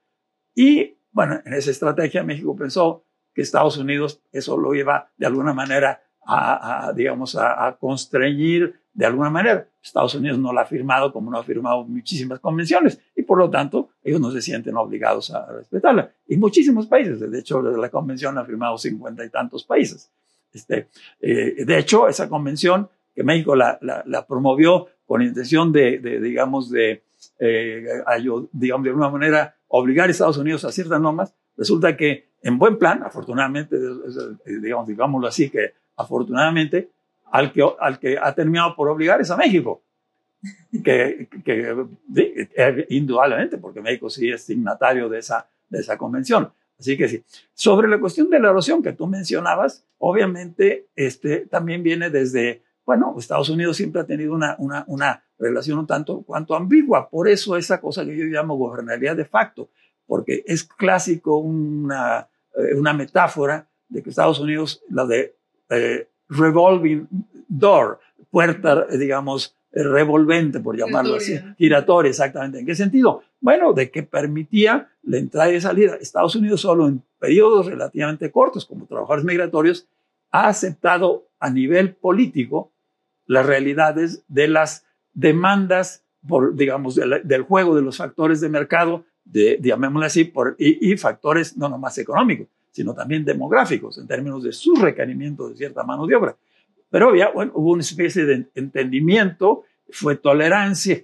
Y 0.54 0.98
bueno, 1.10 1.40
en 1.44 1.52
esa 1.54 1.70
estrategia 1.70 2.22
México 2.22 2.54
pensó 2.54 3.04
que 3.34 3.42
Estados 3.42 3.76
Unidos 3.76 4.22
eso 4.30 4.56
lo 4.56 4.74
iba 4.74 5.10
de 5.16 5.26
alguna 5.26 5.52
manera 5.52 6.02
a, 6.24 6.92
digamos, 6.94 7.34
a, 7.34 7.66
a, 7.66 7.76
constreñir 7.76 8.79
de 8.92 9.06
alguna 9.06 9.30
manera. 9.30 9.66
Estados 9.82 10.14
Unidos 10.14 10.38
no 10.38 10.52
la 10.52 10.62
ha 10.62 10.66
firmado 10.66 11.12
como 11.12 11.30
no 11.30 11.38
ha 11.38 11.44
firmado 11.44 11.84
muchísimas 11.84 12.38
convenciones 12.40 13.00
y 13.16 13.22
por 13.22 13.38
lo 13.38 13.48
tanto 13.48 13.90
ellos 14.02 14.20
no 14.20 14.30
se 14.30 14.42
sienten 14.42 14.76
obligados 14.76 15.30
a 15.30 15.46
respetarla. 15.52 16.12
Y 16.26 16.36
muchísimos 16.36 16.86
países, 16.86 17.18
de 17.18 17.38
hecho 17.38 17.62
la 17.62 17.88
convención 17.88 18.36
ha 18.36 18.44
firmado 18.44 18.76
cincuenta 18.76 19.24
y 19.24 19.30
tantos 19.30 19.64
países. 19.64 20.10
Este, 20.52 20.88
eh, 21.20 21.64
de 21.64 21.78
hecho, 21.78 22.08
esa 22.08 22.28
convención 22.28 22.88
que 23.14 23.22
México 23.22 23.54
la, 23.54 23.78
la, 23.80 24.26
promovió 24.26 24.86
con 25.06 25.22
intención 25.22 25.72
de, 25.72 25.98
de 25.98 26.20
digamos, 26.20 26.70
de, 26.70 27.02
eh, 27.38 27.84
digamos, 28.52 28.84
de 28.84 28.90
alguna 28.90 29.10
manera 29.10 29.56
obligar 29.68 30.08
a 30.08 30.10
Estados 30.10 30.38
Unidos 30.38 30.64
a 30.64 30.72
ciertas 30.72 31.00
normas, 31.00 31.34
resulta 31.56 31.96
que 31.96 32.30
en 32.42 32.58
buen 32.58 32.78
plan, 32.78 33.02
afortunadamente, 33.02 33.76
digamos, 34.46 34.86
digámoslo 34.86 35.28
así, 35.28 35.50
que 35.50 35.74
afortunadamente 35.96 36.90
al 37.30 37.52
que, 37.52 37.62
al 37.78 37.98
que 37.98 38.18
ha 38.18 38.34
terminado 38.34 38.74
por 38.74 38.88
obligar 38.88 39.20
es 39.20 39.30
a 39.30 39.36
México. 39.36 39.82
Que, 40.84 41.28
que, 41.44 41.86
indudablemente, 42.88 43.58
porque 43.58 43.82
México 43.82 44.08
sí 44.08 44.30
es 44.30 44.42
signatario 44.42 45.08
de 45.08 45.18
esa, 45.18 45.48
de 45.68 45.80
esa 45.80 45.98
convención. 45.98 46.50
Así 46.78 46.96
que 46.96 47.08
sí. 47.08 47.22
Sobre 47.52 47.88
la 47.88 48.00
cuestión 48.00 48.30
de 48.30 48.40
la 48.40 48.48
erosión 48.48 48.82
que 48.82 48.94
tú 48.94 49.06
mencionabas, 49.06 49.84
obviamente 49.98 50.88
este, 50.96 51.40
también 51.40 51.82
viene 51.82 52.08
desde, 52.08 52.62
bueno, 52.86 53.14
Estados 53.18 53.50
Unidos 53.50 53.76
siempre 53.76 54.00
ha 54.00 54.06
tenido 54.06 54.32
una, 54.32 54.56
una, 54.58 54.84
una 54.86 55.22
relación 55.38 55.78
un 55.78 55.86
tanto 55.86 56.22
cuanto 56.22 56.56
ambigua. 56.56 57.10
Por 57.10 57.28
eso 57.28 57.56
esa 57.58 57.80
cosa 57.80 58.04
que 58.06 58.16
yo 58.16 58.24
llamo 58.24 58.56
gobernabilidad 58.56 59.16
de 59.16 59.26
facto, 59.26 59.68
porque 60.06 60.42
es 60.46 60.64
clásico 60.64 61.36
una, 61.36 62.28
eh, 62.56 62.74
una 62.74 62.94
metáfora 62.94 63.68
de 63.88 64.02
que 64.02 64.08
Estados 64.08 64.40
Unidos, 64.40 64.82
la 64.88 65.04
de 65.04 65.36
eh, 65.68 66.08
revolving 66.30 67.06
door, 67.48 67.98
puerta, 68.30 68.86
digamos, 68.86 69.56
revolvente, 69.72 70.60
por 70.60 70.76
llamarlo 70.76 71.16
así, 71.16 71.38
giratoria, 71.58 72.10
exactamente. 72.10 72.58
¿En 72.58 72.66
qué 72.66 72.74
sentido? 72.74 73.22
Bueno, 73.40 73.72
de 73.72 73.90
que 73.90 74.02
permitía 74.02 74.88
la 75.02 75.18
entrada 75.18 75.52
y 75.52 75.60
salida. 75.60 75.96
Estados 76.00 76.34
Unidos 76.34 76.60
solo 76.62 76.88
en 76.88 77.02
periodos 77.18 77.66
relativamente 77.66 78.30
cortos, 78.30 78.66
como 78.66 78.86
trabajadores 78.86 79.24
migratorios, 79.24 79.86
ha 80.30 80.48
aceptado 80.48 81.26
a 81.38 81.50
nivel 81.50 81.94
político 81.94 82.72
las 83.26 83.46
realidades 83.46 84.24
de 84.28 84.48
las 84.48 84.84
demandas, 85.12 86.04
por, 86.26 86.54
digamos, 86.54 86.96
del, 86.96 87.42
juego 87.42 87.76
de 87.76 87.82
los 87.82 87.96
factores 87.96 88.40
de 88.40 88.48
mercado, 88.48 89.04
de, 89.24 89.58
llamémoslo 89.62 90.06
así, 90.06 90.24
por, 90.24 90.56
y, 90.58 90.92
y 90.92 90.96
factores 90.96 91.56
no 91.56 91.68
nomás 91.68 91.96
económicos 91.98 92.48
sino 92.70 92.94
también 92.94 93.24
demográficos 93.24 93.98
en 93.98 94.06
términos 94.06 94.42
de 94.42 94.52
su 94.52 94.74
requerimiento 94.74 95.48
de 95.48 95.56
cierta 95.56 95.82
mano 95.82 96.06
de 96.06 96.14
obra. 96.14 96.36
Pero 96.88 97.14
ya, 97.14 97.30
bueno, 97.30 97.52
hubo 97.54 97.72
una 97.72 97.82
especie 97.82 98.24
de 98.24 98.48
entendimiento, 98.54 99.64
fue 99.90 100.16
tolerancia 100.16 101.02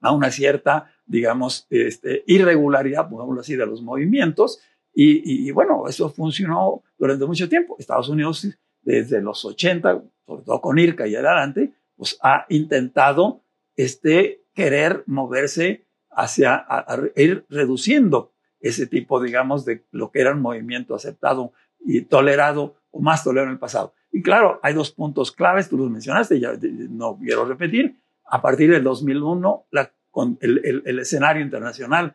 a 0.00 0.12
una 0.12 0.30
cierta, 0.30 0.92
digamos, 1.06 1.66
este, 1.70 2.24
irregularidad, 2.26 3.08
pongámoslo 3.08 3.40
así, 3.40 3.56
de 3.56 3.66
los 3.66 3.82
movimientos. 3.82 4.60
Y, 4.92 5.48
y, 5.48 5.50
bueno, 5.52 5.86
eso 5.88 6.08
funcionó 6.10 6.82
durante 6.98 7.24
mucho 7.24 7.48
tiempo. 7.48 7.76
Estados 7.78 8.08
Unidos, 8.08 8.48
desde 8.82 9.20
los 9.20 9.44
80, 9.44 10.02
sobre 10.26 10.42
todo 10.42 10.60
con 10.60 10.78
IRCA 10.78 11.06
y 11.06 11.14
adelante, 11.14 11.72
pues 11.96 12.18
ha 12.22 12.46
intentado 12.48 13.42
este, 13.76 14.42
querer 14.54 15.04
moverse 15.06 15.86
hacia 16.10 16.66
ir 17.14 17.44
reduciendo 17.48 18.32
ese 18.60 18.86
tipo, 18.86 19.20
digamos, 19.22 19.64
de 19.64 19.84
lo 19.90 20.10
que 20.10 20.20
era 20.20 20.32
un 20.32 20.40
movimiento 20.40 20.94
aceptado 20.94 21.52
y 21.84 22.02
tolerado 22.02 22.76
o 22.90 23.00
más 23.00 23.22
tolerado 23.22 23.48
en 23.48 23.52
el 23.52 23.58
pasado. 23.58 23.94
Y 24.10 24.22
claro, 24.22 24.58
hay 24.62 24.74
dos 24.74 24.90
puntos 24.90 25.32
claves, 25.32 25.68
tú 25.68 25.76
los 25.76 25.90
mencionaste, 25.90 26.40
ya 26.40 26.52
no 26.90 27.18
quiero 27.18 27.44
repetir. 27.44 27.96
A 28.24 28.42
partir 28.42 28.70
del 28.70 28.82
2001, 28.82 29.66
la, 29.70 29.90
con 30.10 30.38
el, 30.40 30.82
el, 30.84 30.98
escenario 30.98 31.42
internacional 31.42 32.14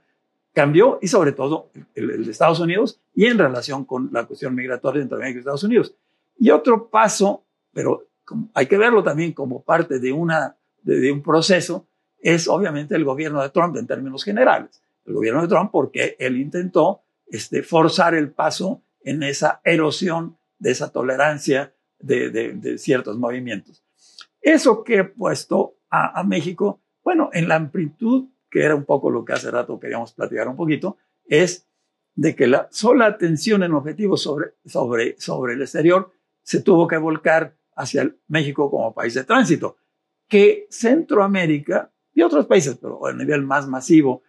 cambió 0.54 1.00
y 1.02 1.08
sobre 1.08 1.32
todo 1.32 1.70
el, 1.96 2.26
de 2.26 2.32
Estados 2.32 2.60
Unidos 2.60 3.00
y 3.16 3.26
en 3.26 3.38
relación 3.38 3.86
con 3.86 4.10
la 4.12 4.26
cuestión 4.26 4.54
migratoria 4.54 5.02
entre 5.02 5.18
México 5.18 5.38
y 5.38 5.40
Estados 5.40 5.64
Unidos. 5.64 5.96
Y 6.38 6.50
otro 6.50 6.90
paso, 6.90 7.44
pero 7.72 8.08
hay 8.54 8.68
que 8.68 8.78
verlo 8.78 9.04
también 9.04 9.34
como 9.34 9.64
parte 9.64 10.00
de, 10.00 10.12
una, 10.12 10.56
de 10.82 11.12
un 11.12 11.22
proceso, 11.22 11.88
es 12.20 12.48
obviamente 12.48 12.96
el 12.96 13.04
gobierno 13.04 13.42
de 13.42 13.50
Trump 13.50 13.76
en 13.78 13.88
términos 13.88 14.24
generales 14.24 14.83
el 15.06 15.14
gobierno 15.14 15.42
de 15.42 15.48
Trump 15.48 15.72
porque 15.72 16.16
él 16.20 16.38
intentó 16.40 17.04
este, 17.28 17.64
forzar 17.64 18.16
el 18.16 18.32
paso 18.32 18.84
en 19.02 19.24
esa 19.24 19.62
erosión 19.64 20.38
de 20.60 20.72
esa 20.72 20.92
tolerancia 20.92 21.74
de, 22.00 22.30
de, 22.30 22.78
ciertos 22.78 23.18
movimientos. 23.18 23.84
Eso 24.42 24.84
que 24.84 24.98
he 24.98 25.04
puesto 25.04 25.78
a, 25.90 26.20
a, 26.20 26.24
México, 26.24 26.82
bueno, 27.04 27.30
en 27.34 27.48
la 27.48 27.56
amplitud, 27.56 28.30
que 28.50 28.64
era 28.64 28.76
un 28.76 28.86
poco 28.86 29.10
lo 29.10 29.24
que 29.24 29.34
hace 29.34 29.52
rato 29.52 29.80
queríamos 29.80 30.14
platicar 30.14 30.48
un 30.48 30.56
poquito, 30.56 30.98
es 31.26 31.68
de 32.16 32.36
que 32.36 32.48
la 32.48 32.68
sola 32.72 33.06
atención 33.08 33.64
en 33.64 33.74
objetivos 33.74 34.22
sobre, 34.22 34.54
sobre, 34.66 35.16
sobre 35.20 35.54
el 35.54 35.62
exterior 35.62 36.12
se 36.44 36.62
tuvo 36.62 36.88
que 36.88 36.98
volcar 36.98 37.58
hacia 37.76 38.14
México 38.28 38.70
como 38.70 38.94
país 38.94 39.14
de 39.14 39.24
tránsito, 39.24 39.78
que 40.28 40.68
Centroamérica 40.70 41.92
y 42.14 42.22
otros 42.22 42.46
países, 42.46 42.78
pero 42.80 43.06
a 43.06 43.14
nivel 43.14 43.42
más 43.44 43.68
masivo, 43.68 44.24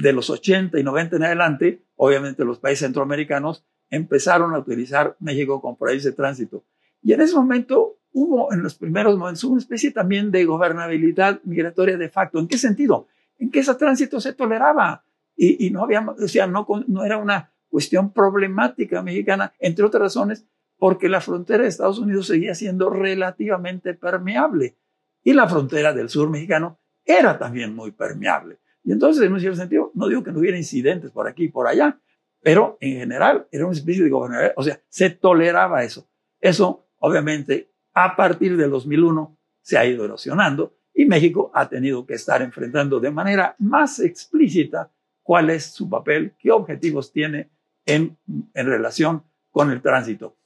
de 0.00 0.12
los 0.12 0.30
80 0.30 0.78
y 0.78 0.82
90 0.82 1.16
en 1.16 1.24
adelante, 1.24 1.82
obviamente 1.96 2.44
los 2.44 2.58
países 2.58 2.86
centroamericanos 2.86 3.64
empezaron 3.90 4.54
a 4.54 4.58
utilizar 4.58 5.16
México 5.20 5.60
como 5.60 5.76
país 5.76 6.02
de 6.02 6.12
tránsito. 6.12 6.64
Y 7.02 7.12
en 7.12 7.20
ese 7.20 7.34
momento 7.34 7.98
hubo, 8.12 8.52
en 8.52 8.62
los 8.62 8.74
primeros 8.74 9.18
momentos, 9.18 9.44
una 9.44 9.60
especie 9.60 9.90
también 9.90 10.30
de 10.30 10.44
gobernabilidad 10.44 11.40
migratoria 11.44 11.98
de 11.98 12.08
facto. 12.08 12.38
¿En 12.38 12.48
qué 12.48 12.56
sentido? 12.56 13.06
En 13.38 13.50
que 13.50 13.60
ese 13.60 13.74
tránsito 13.74 14.20
se 14.20 14.32
toleraba 14.32 15.04
y, 15.36 15.70
no 15.70 15.82
había, 15.82 16.00
o 16.00 16.28
sea, 16.28 16.46
no, 16.46 16.66
no 16.86 17.04
era 17.04 17.18
una 17.18 17.52
cuestión 17.68 18.12
problemática 18.12 19.02
mexicana, 19.02 19.52
entre 19.58 19.84
otras 19.84 20.02
razones, 20.02 20.46
porque 20.78 21.08
la 21.08 21.20
frontera 21.20 21.64
de 21.64 21.68
Estados 21.68 21.98
Unidos 21.98 22.28
seguía 22.28 22.54
siendo 22.54 22.90
relativamente 22.90 23.94
permeable 23.94 24.76
y 25.22 25.32
la 25.32 25.48
frontera 25.48 25.92
del 25.92 26.08
sur 26.08 26.30
mexicano 26.30 26.78
era 27.04 27.38
también 27.38 27.74
muy 27.74 27.90
permeable. 27.92 28.58
Y 28.84 28.92
entonces, 28.92 29.22
en 29.24 29.32
un 29.32 29.40
cierto 29.40 29.58
sentido, 29.58 29.90
no 29.94 30.08
digo 30.08 30.22
que 30.22 30.32
no 30.32 30.40
hubiera 30.40 30.56
incidentes 30.56 31.10
por 31.10 31.28
aquí 31.28 31.44
y 31.44 31.48
por 31.48 31.66
allá, 31.66 32.00
pero 32.40 32.76
en 32.80 32.98
general 32.98 33.46
era 33.50 33.64
una 33.64 33.76
especie 33.76 34.02
de 34.02 34.10
gobernabilidad, 34.10 34.54
o 34.56 34.62
sea, 34.62 34.80
se 34.88 35.10
toleraba 35.10 35.84
eso. 35.84 36.08
Eso, 36.40 36.88
obviamente, 36.98 37.70
a 37.94 38.16
partir 38.16 38.56
del 38.56 38.70
2001 38.70 39.38
se 39.60 39.78
ha 39.78 39.86
ido 39.86 40.04
erosionando 40.04 40.76
y 40.94 41.06
México 41.06 41.50
ha 41.54 41.68
tenido 41.68 42.04
que 42.04 42.14
estar 42.14 42.42
enfrentando 42.42 43.00
de 43.00 43.10
manera 43.10 43.54
más 43.58 44.00
explícita 44.00 44.90
cuál 45.22 45.50
es 45.50 45.66
su 45.66 45.88
papel, 45.88 46.34
qué 46.38 46.50
objetivos 46.50 47.12
tiene 47.12 47.50
en, 47.86 48.18
en 48.54 48.66
relación 48.66 49.22
con 49.50 49.70
el 49.70 49.80
tránsito. 49.80 50.36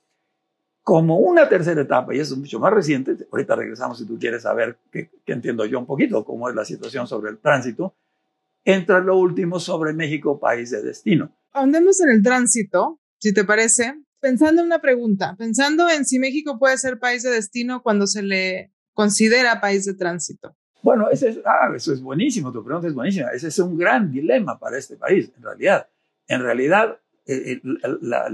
Como 0.83 1.19
una 1.19 1.49
tercera 1.49 1.81
etapa, 1.81 2.14
y 2.14 2.21
eso 2.21 2.35
es 2.35 2.40
mucho 2.40 2.61
más 2.61 2.73
reciente, 2.73 3.16
ahorita 3.33 3.57
regresamos 3.57 3.99
si 3.99 4.07
tú 4.07 4.19
quieres 4.19 4.43
saber 4.43 4.78
qué, 4.93 5.11
entiendo 5.26 5.64
yo 5.64 5.78
un 5.81 5.87
poquito, 5.87 6.25
cómo 6.25 6.49
es 6.49 6.55
la 6.55 6.64
situación 6.64 7.09
sobre 7.09 7.31
el 7.31 7.38
tránsito, 7.38 7.97
entra 8.66 8.99
lo 8.99 9.16
último 9.16 9.61
sobre 9.61 9.94
México, 9.94 10.38
país 10.38 10.70
de 10.70 10.82
destino. 10.82 11.35
Ahondemos 11.52 12.00
en 12.00 12.11
el 12.11 12.23
tránsito, 12.23 13.00
si 13.18 13.32
te 13.32 13.44
parece, 13.44 13.94
pensando 14.20 14.61
en 14.61 14.66
una 14.66 14.80
pregunta, 14.80 15.37
pensando 15.38 15.88
en 15.88 16.04
si 16.04 16.18
México 16.18 16.58
puede 16.58 16.76
ser 16.76 16.99
país 16.99 17.23
de 17.23 17.30
destino 17.30 17.82
cuando 17.82 18.08
se 18.08 18.23
le 18.23 18.73
considera 18.92 19.61
país 19.61 19.87
de 19.87 19.94
tránsito. 19.94 20.56
Bueno, 20.82 21.08
ese 21.11 21.28
es, 21.28 21.40
ah, 21.44 21.73
eso 21.75 21.92
es 21.92 22.02
buenísimo, 22.02 22.52
tu 22.52 22.64
pregunta 22.64 22.88
es 22.88 22.94
buenísima. 22.94 23.28
Ese 23.28 23.49
es 23.49 23.58
un 23.61 23.78
gran 23.78 24.11
dilema 24.11 24.58
para 24.58 24.78
este 24.78 24.96
país, 24.96 25.30
en 25.37 25.42
realidad. 25.44 25.88
En 26.26 26.42
realidad, 26.42 26.99
la, 28.00 28.28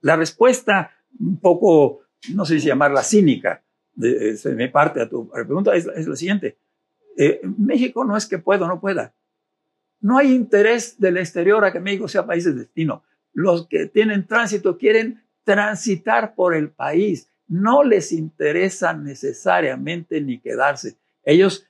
la, 0.00 0.16
respuesta 0.16 0.90
un 1.20 1.40
poco, 1.40 2.00
no 2.34 2.44
sé 2.44 2.58
si 2.58 2.66
llamarla 2.66 3.02
cínica, 3.04 3.62
de, 3.94 4.34
de 4.34 4.54
mi 4.54 4.68
parte 4.68 5.02
a 5.02 5.08
tu 5.08 5.28
pregunta 5.30 5.74
es, 5.74 5.86
es 5.86 6.06
la 6.08 6.16
siguiente. 6.16 6.58
Eh, 7.18 7.40
México 7.42 8.04
no 8.04 8.16
es 8.16 8.26
que 8.26 8.38
pueda 8.38 8.64
o 8.64 8.68
no 8.68 8.80
pueda. 8.80 9.12
No 10.00 10.16
hay 10.18 10.32
interés 10.32 11.00
del 11.00 11.16
exterior 11.16 11.64
a 11.64 11.72
que 11.72 11.80
México 11.80 12.06
sea 12.06 12.24
país 12.24 12.44
de 12.44 12.52
destino. 12.52 13.02
Los 13.32 13.66
que 13.66 13.86
tienen 13.86 14.26
tránsito 14.28 14.78
quieren 14.78 15.24
transitar 15.42 16.36
por 16.36 16.54
el 16.54 16.70
país. 16.70 17.28
No 17.48 17.82
les 17.82 18.12
interesa 18.12 18.92
necesariamente 18.94 20.20
ni 20.20 20.38
quedarse. 20.38 20.96
Ellos, 21.24 21.66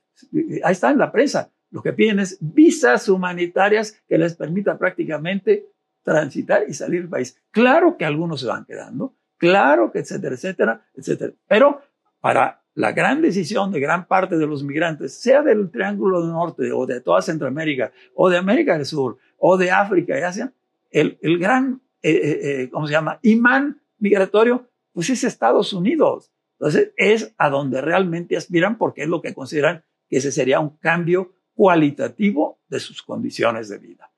ahí 0.63 0.73
está 0.73 0.91
en 0.91 0.99
la 0.99 1.11
prensa, 1.11 1.51
lo 1.71 1.83
que 1.83 1.95
piden 1.95 2.19
es 2.19 2.37
visas 2.41 3.09
humanitarias 3.09 4.03
que 4.07 4.19
les 4.19 4.35
permita 4.35 4.77
prácticamente 4.77 5.67
transitar 6.03 6.65
y 6.69 6.75
salir 6.75 7.03
del 7.03 7.11
país. 7.11 7.41
Claro 7.51 7.97
que 7.97 8.05
algunos 8.05 8.41
se 8.41 8.47
van 8.47 8.67
quedando, 8.67 9.15
claro 9.39 9.91
que 9.91 10.01
etcétera, 10.01 10.35
etcétera, 10.35 10.87
etcétera. 10.95 11.33
Pero 11.47 11.81
para 12.21 12.63
la 12.79 12.93
gran 12.93 13.21
decisión 13.21 13.73
de 13.73 13.81
gran 13.81 14.07
parte 14.07 14.39
de 14.39 14.47
los 14.47 14.63
migrantes, 14.63 15.13
sea 15.15 15.43
del 15.43 15.69
Triángulo 15.69 16.21
del 16.21 16.31
Norte 16.31 16.71
o 16.71 16.87
de 16.87 17.01
toda 17.01 17.21
Centroamérica 17.23 17.91
o 18.15 18.31
de 18.31 18.39
América 18.39 18.77
del 18.77 18.87
Sur 18.87 19.19
o 19.37 19.57
de 19.57 19.73
África 19.73 20.17
y 20.17 20.23
Asia, 20.23 20.53
el, 20.93 21.19
el 21.21 21.41
gran, 21.41 21.83
eh, 22.03 22.13
eh, 22.13 22.41
eh, 22.43 22.71
¿cómo 22.71 22.87
se 22.87 22.93
llama? 22.93 23.19
Imán 23.23 23.83
migratorio, 23.99 24.69
pues 24.93 25.11
es 25.11 25.25
Estados 25.25 25.73
Unidos. 25.73 26.31
Entonces, 26.61 26.93
es 26.97 27.35
a 27.37 27.51
donde 27.51 27.81
realmente 27.81 28.37
aspiran 28.37 28.79
porque 28.79 29.03
es 29.03 29.09
lo 29.09 29.23
que 29.23 29.35
consideran 29.35 29.83
que 30.09 30.19
ese 30.19 30.31
sería 30.31 30.61
un 30.61 30.77
cambio 30.77 31.33
cualitativo 31.55 32.61
de 32.69 32.79
sus 32.79 33.03
condiciones 33.03 33.69
de 33.69 33.79
vida. 33.79 34.13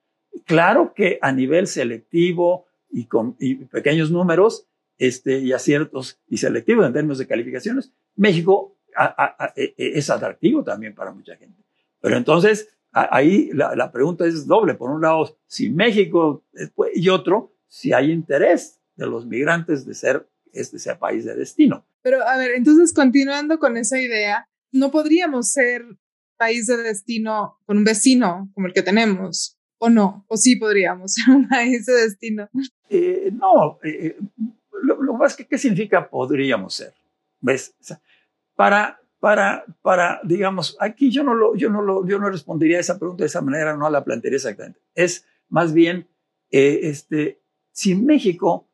Claro 0.45 0.93
que 0.93 1.17
a 1.23 1.31
nivel 1.31 1.65
selectivo 1.65 2.67
y 2.91 3.05
con 3.05 3.35
pequeños 3.71 4.11
números 4.11 4.67
este, 4.99 5.39
y 5.39 5.51
aciertos 5.51 6.21
y 6.27 6.37
selectivos 6.37 6.85
en 6.85 6.93
términos 6.93 7.17
de 7.17 7.25
calificaciones, 7.25 7.91
México 8.15 8.77
e, 9.55 9.73
e, 9.77 9.97
es 9.97 10.09
atractivo 10.09 10.63
también 10.63 10.93
para 10.93 11.11
mucha 11.11 11.35
gente. 11.35 11.61
Pero 11.99 12.17
entonces, 12.17 12.69
ahí 12.91 13.49
la, 13.53 13.75
la, 13.75 13.91
pregunta 13.91 14.25
es 14.25 14.47
doble. 14.47 14.73
Por 14.73 14.89
un 14.89 15.01
lado, 15.01 15.37
si 15.47 15.69
México 15.69 16.43
y 16.93 17.09
otro, 17.09 17.53
si 17.67 17.93
hay 17.93 18.11
interés 18.11 18.79
de 18.95 19.07
los 19.07 19.25
migrantes 19.25 19.85
de 19.85 19.93
ser 19.93 20.27
este 20.53 20.79
sea 20.79 20.99
país 20.99 21.25
de 21.25 21.35
destino. 21.35 21.85
Pero 22.01 22.27
a 22.27 22.37
ver, 22.37 22.51
entonces 22.55 22.93
continuando 22.93 23.59
con 23.59 23.77
esa 23.77 23.99
idea, 23.99 24.49
no 24.71 24.91
podríamos 24.91 25.51
ser 25.51 25.85
país 26.37 26.67
de 26.67 26.77
destino 26.77 27.59
con 27.65 27.77
un 27.77 27.83
vecino 27.83 28.49
como 28.53 28.67
el 28.67 28.73
que 28.73 28.81
tenemos, 28.81 29.57
o 29.77 29.89
no, 29.89 30.25
o 30.27 30.37
sí 30.37 30.55
podríamos 30.55 31.13
ser 31.15 31.35
un 31.35 31.47
país 31.47 31.85
de 31.85 31.93
destino. 31.93 32.49
Eh, 32.89 33.31
no, 33.31 33.79
eh, 33.83 34.17
lo, 34.83 35.13
más 35.13 35.35
que, 35.35 35.45
¿qué 35.45 35.57
significa 35.57 36.09
podríamos 36.09 36.73
ser? 36.73 36.93
¿Ves? 37.41 37.75
para, 38.55 39.01
para, 39.19 39.65
para, 39.81 40.21
digamos, 40.23 40.77
aquí 40.79 41.11
yo 41.11 41.23
no, 41.23 41.33
lo, 41.33 41.55
yo, 41.55 41.69
no 41.69 41.81
lo, 41.81 42.07
yo 42.07 42.19
no 42.19 42.29
respondería 42.29 42.77
a 42.77 42.81
esa 42.81 42.99
pregunta 42.99 43.23
de 43.23 43.27
esa 43.27 43.41
manera, 43.41 43.75
no 43.75 43.89
la 43.89 44.03
plantearía 44.03 44.37
exactamente. 44.37 44.79
Es 44.95 45.25
más 45.49 45.73
bien, 45.73 46.07
eh, 46.49 46.79
este, 46.83 47.41
si 47.71 47.95
México 47.95 48.69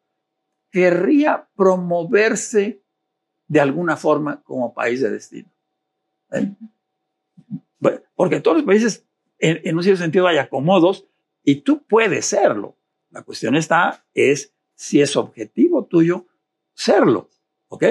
querría 0.70 1.48
promoverse 1.56 2.82
de 3.48 3.62
alguna 3.62 3.96
forma 3.96 4.44
como 4.44 4.74
país 4.74 5.02
de 5.02 5.10
destino. 5.10 5.50
¿eh? 6.32 6.54
porque 8.16 8.42
todos 8.42 8.58
los 8.58 8.66
países, 8.66 9.06
en, 9.40 9.76
un 9.76 9.84
cierto 9.84 10.02
sentido, 10.02 10.28
hay 10.28 10.38
acomodos 10.38 11.08
y 11.44 11.62
tú 11.62 11.86
puedes 11.86 12.26
serlo. 12.26 12.78
La 13.12 13.22
cuestión 13.22 13.56
está, 13.56 14.06
es 14.14 14.54
si 14.74 15.02
es 15.02 15.16
objetivo 15.16 15.86
tuyo 15.86 16.26
serlo. 16.74 17.30
¿Ok? 17.70 17.84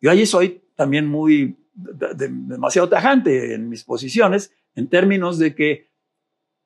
Yo 0.00 0.10
allí 0.10 0.26
soy 0.26 0.62
también 0.76 1.06
muy, 1.06 1.56
demasiado 1.74 2.88
tajante 2.88 3.54
en 3.54 3.68
mis 3.68 3.84
posiciones 3.84 4.52
en 4.74 4.88
términos 4.88 5.38
de 5.38 5.54
que 5.54 5.90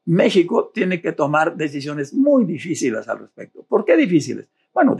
México 0.06 0.70
tiene 0.72 1.00
que 1.00 1.12
tomar 1.12 1.56
decisiones 1.56 2.12
muy 2.12 2.44
difíciles 2.44 3.08
al 3.08 3.20
respecto. 3.20 3.64
¿Por 3.64 3.84
qué 3.84 3.96
difíciles? 3.96 4.48
Bueno, 4.72 4.96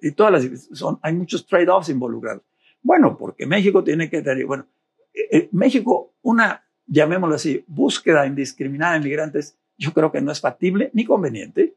y 0.00 0.12
todas 0.12 0.32
las, 0.32 0.68
son, 0.72 0.98
hay 1.02 1.14
muchos 1.14 1.46
trade-offs 1.46 1.88
involucrados. 1.88 2.42
Bueno, 2.82 3.16
porque 3.16 3.46
México 3.46 3.82
tiene 3.82 4.08
que 4.08 4.22
tener, 4.22 4.46
bueno, 4.46 4.66
eh, 5.12 5.28
eh, 5.32 5.48
México, 5.52 6.14
una, 6.22 6.64
llamémoslo 6.86 7.34
así, 7.34 7.64
búsqueda 7.66 8.26
indiscriminada 8.26 8.94
de 8.94 9.00
migrantes, 9.00 9.58
yo 9.78 9.92
creo 9.92 10.12
que 10.12 10.20
no 10.20 10.30
es 10.30 10.40
factible 10.40 10.90
ni 10.92 11.04
conveniente, 11.04 11.76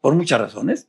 por 0.00 0.14
muchas 0.14 0.40
razones. 0.40 0.88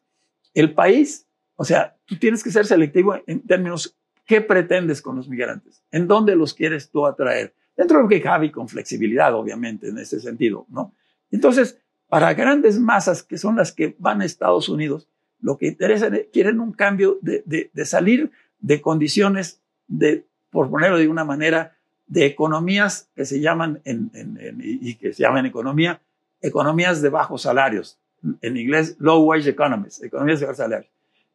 El 0.53 0.73
país, 0.73 1.27
o 1.55 1.63
sea, 1.65 1.97
tú 2.05 2.17
tienes 2.17 2.43
que 2.43 2.51
ser 2.51 2.65
selectivo 2.65 3.15
en 3.25 3.41
términos 3.47 3.98
qué 4.29 4.41
pretendes 4.41 5.01
con 5.01 5.15
los 5.15 5.27
migrantes, 5.27 5.81
en 5.89 6.07
dónde 6.07 6.35
los 6.35 6.53
quieres 6.53 6.91
tú 6.91 7.07
atraer, 7.07 7.51
dentro 7.75 7.97
de 7.97 8.03
lo 8.03 8.09
que 8.09 8.21
cabe 8.21 8.51
con 8.51 8.69
flexibilidad, 8.69 9.33
obviamente, 9.33 9.87
en 9.89 9.97
ese 9.97 10.19
sentido, 10.19 10.67
¿no? 10.69 10.93
Entonces, 11.31 11.79
para 12.07 12.35
grandes 12.35 12.79
masas 12.79 13.23
que 13.23 13.39
son 13.39 13.55
las 13.55 13.71
que 13.71 13.95
van 13.97 14.21
a 14.21 14.25
Estados 14.25 14.69
Unidos, 14.69 15.09
lo 15.41 15.57
que 15.57 15.69
interesa, 15.69 16.11
quieren 16.31 16.59
un 16.59 16.73
cambio 16.73 17.17
de, 17.23 17.71
de, 17.73 17.85
salir 17.85 18.29
de 18.59 18.79
condiciones 18.81 19.63
de, 19.87 20.27
por 20.51 20.69
ponerlo 20.69 20.99
de 20.99 21.07
una 21.07 21.23
manera, 21.23 21.75
de 22.05 22.27
economías 22.27 23.09
que 23.15 23.25
se 23.25 23.39
llaman 23.39 23.81
y 23.83 24.93
que 24.95 25.11
se 25.11 25.23
llaman 25.23 25.47
economía, 25.47 26.01
economías 26.39 27.01
de 27.01 27.09
bajos 27.09 27.41
salarios. 27.41 27.97
En 28.41 28.57
inglés, 28.57 28.95
low 28.99 29.23
wage 29.23 29.49
economies, 29.49 30.03
economías 30.03 30.39
de 30.39 30.45
bajos 30.45 30.57
salarios. 30.57 30.91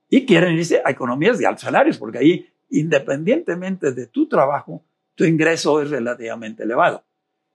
Y 0.08 0.26
quieren 0.26 0.54
irse 0.54 0.80
a 0.84 0.92
economías 0.92 1.38
de 1.38 1.46
altos 1.46 1.62
salarios, 1.62 1.98
porque 1.98 2.18
ahí, 2.18 2.53
independientemente 2.80 3.92
de 3.92 4.06
tu 4.06 4.28
trabajo, 4.28 4.84
tu 5.14 5.24
ingreso 5.24 5.80
es 5.80 5.90
relativamente 5.90 6.64
elevado. 6.64 7.04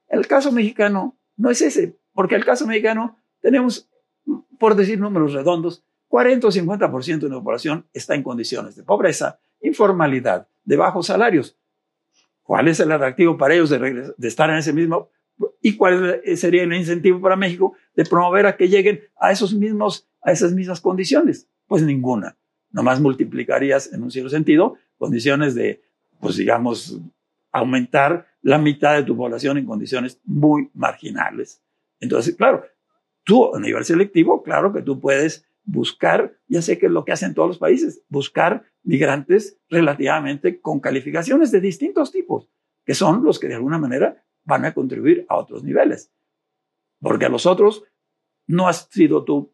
El 0.08 0.26
caso 0.26 0.50
mexicano 0.50 1.16
no 1.36 1.50
es 1.50 1.60
ese, 1.60 1.98
porque 2.12 2.34
el 2.34 2.44
caso 2.44 2.66
mexicano 2.66 3.18
tenemos, 3.40 3.88
por 4.58 4.74
decir 4.74 4.98
números 4.98 5.32
redondos, 5.32 5.84
40 6.08 6.48
o 6.48 6.50
50% 6.50 7.20
de 7.20 7.28
la 7.28 7.40
población 7.40 7.86
está 7.92 8.14
en 8.14 8.22
condiciones 8.22 8.74
de 8.74 8.82
pobreza, 8.82 9.38
informalidad, 9.60 10.48
de 10.64 10.76
bajos 10.76 11.06
salarios. 11.06 11.56
¿Cuál 12.42 12.68
es 12.68 12.80
el 12.80 12.90
atractivo 12.90 13.36
para 13.36 13.54
ellos 13.54 13.70
de, 13.70 14.12
estar 14.26 14.50
en 14.50 14.56
ese 14.56 14.72
mismo? 14.72 15.10
¿Y 15.62 15.76
cuál 15.76 16.20
sería 16.34 16.64
el 16.64 16.72
incentivo 16.72 17.20
para 17.20 17.36
México 17.36 17.74
de 17.94 18.04
promover 18.04 18.46
a 18.46 18.56
que 18.56 18.68
lleguen 18.68 19.02
a, 19.20 19.30
esos 19.30 19.54
mismos, 19.54 20.08
a 20.22 20.32
esas 20.32 20.52
mismas 20.52 20.80
condiciones? 20.80 21.48
Pues 21.68 21.82
ninguna. 21.82 22.36
Nomás 22.72 23.00
multiplicarías, 23.00 23.92
en 23.92 24.02
un 24.02 24.10
cierto 24.10 24.30
sentido, 24.30 24.76
condiciones 25.00 25.54
de, 25.54 25.82
pues 26.20 26.36
digamos, 26.36 27.00
aumentar 27.50 28.28
la 28.42 28.58
mitad 28.58 28.94
de 28.94 29.02
tu 29.02 29.16
población 29.16 29.56
en 29.56 29.64
condiciones 29.66 30.20
muy 30.24 30.70
marginales. 30.74 31.62
Entonces, 32.00 32.36
claro, 32.36 32.64
tú 33.24 33.54
a 33.54 33.58
nivel 33.58 33.84
selectivo, 33.84 34.42
claro 34.42 34.72
que 34.72 34.82
tú 34.82 35.00
puedes 35.00 35.46
buscar, 35.64 36.36
ya 36.48 36.60
sé 36.60 36.78
que 36.78 36.86
es 36.86 36.92
lo 36.92 37.04
que 37.04 37.12
hacen 37.12 37.34
todos 37.34 37.48
los 37.48 37.58
países, 37.58 38.02
buscar 38.08 38.64
migrantes 38.82 39.58
relativamente 39.70 40.60
con 40.60 40.80
calificaciones 40.80 41.50
de 41.50 41.60
distintos 41.60 42.12
tipos, 42.12 42.48
que 42.84 42.94
son 42.94 43.24
los 43.24 43.38
que 43.38 43.48
de 43.48 43.54
alguna 43.54 43.78
manera 43.78 44.22
van 44.44 44.66
a 44.66 44.74
contribuir 44.74 45.24
a 45.30 45.36
otros 45.36 45.64
niveles. 45.64 46.12
Porque 47.00 47.24
a 47.24 47.30
los 47.30 47.46
otros 47.46 47.84
no 48.46 48.68
has 48.68 48.86
sido 48.90 49.24
tú 49.24 49.50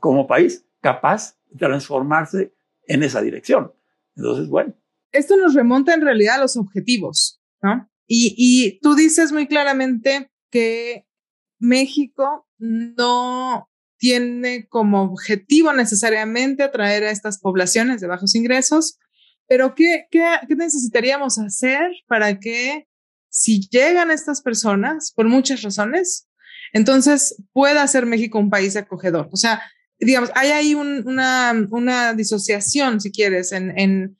como 0.00 0.26
país 0.26 0.66
capaz 0.80 1.36
de 1.48 1.58
transformarse 1.66 2.52
en 2.86 3.04
esa 3.04 3.20
dirección. 3.22 3.72
Entonces, 4.18 4.48
bueno. 4.48 4.74
Esto 5.12 5.36
nos 5.36 5.54
remonta 5.54 5.94
en 5.94 6.02
realidad 6.02 6.34
a 6.34 6.42
los 6.42 6.56
objetivos, 6.56 7.40
¿no? 7.62 7.88
Y, 8.06 8.34
y 8.36 8.78
tú 8.80 8.94
dices 8.94 9.32
muy 9.32 9.46
claramente 9.46 10.30
que 10.50 11.06
México 11.58 12.46
no 12.58 13.70
tiene 13.98 14.66
como 14.68 15.02
objetivo 15.02 15.72
necesariamente 15.72 16.62
atraer 16.62 17.04
a 17.04 17.10
estas 17.10 17.38
poblaciones 17.38 18.00
de 18.00 18.06
bajos 18.06 18.34
ingresos, 18.34 18.98
pero 19.46 19.74
¿qué, 19.74 20.06
qué, 20.10 20.24
qué 20.46 20.54
necesitaríamos 20.54 21.38
hacer 21.38 21.90
para 22.06 22.38
que 22.38 22.86
si 23.30 23.68
llegan 23.68 24.10
estas 24.10 24.42
personas, 24.42 25.12
por 25.14 25.26
muchas 25.28 25.62
razones, 25.62 26.28
entonces 26.72 27.42
pueda 27.52 27.86
ser 27.86 28.06
México 28.06 28.38
un 28.38 28.50
país 28.50 28.76
acogedor? 28.76 29.28
O 29.32 29.36
sea, 29.36 29.62
digamos, 29.98 30.30
hay 30.34 30.50
ahí 30.50 30.74
una, 30.74 31.54
una 31.70 32.14
disociación, 32.14 33.00
si 33.00 33.10
quieres, 33.10 33.52
en, 33.52 33.78
en 33.78 34.18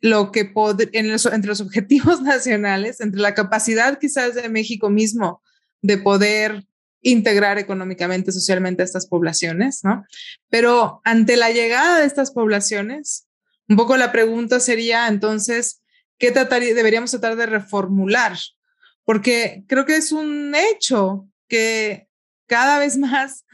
lo 0.00 0.32
que 0.32 0.52
en 0.92 1.10
entre 1.10 1.48
los 1.48 1.60
objetivos 1.62 2.20
nacionales, 2.22 3.00
entre 3.00 3.20
la 3.20 3.34
capacidad 3.34 3.98
quizás 3.98 4.34
de 4.34 4.48
México 4.48 4.90
mismo 4.90 5.42
de 5.82 5.98
poder 5.98 6.64
integrar 7.00 7.58
económicamente, 7.58 8.32
socialmente 8.32 8.82
a 8.82 8.84
estas 8.86 9.06
poblaciones, 9.06 9.80
¿no? 9.82 10.04
Pero 10.48 11.02
ante 11.04 11.36
la 11.36 11.50
llegada 11.50 12.00
de 12.00 12.06
estas 12.06 12.30
poblaciones, 12.30 13.26
un 13.68 13.76
poco 13.76 13.96
la 13.96 14.10
pregunta 14.10 14.58
sería 14.60 15.08
entonces, 15.08 15.82
¿qué 16.18 16.30
deberíamos 16.30 17.10
tratar 17.10 17.36
de 17.36 17.46
reformular? 17.46 18.36
Porque 19.04 19.64
creo 19.68 19.84
que 19.84 19.96
es 19.96 20.12
un 20.12 20.54
hecho 20.54 21.28
que 21.48 22.08
cada 22.46 22.78
vez 22.78 22.96
más 22.98 23.44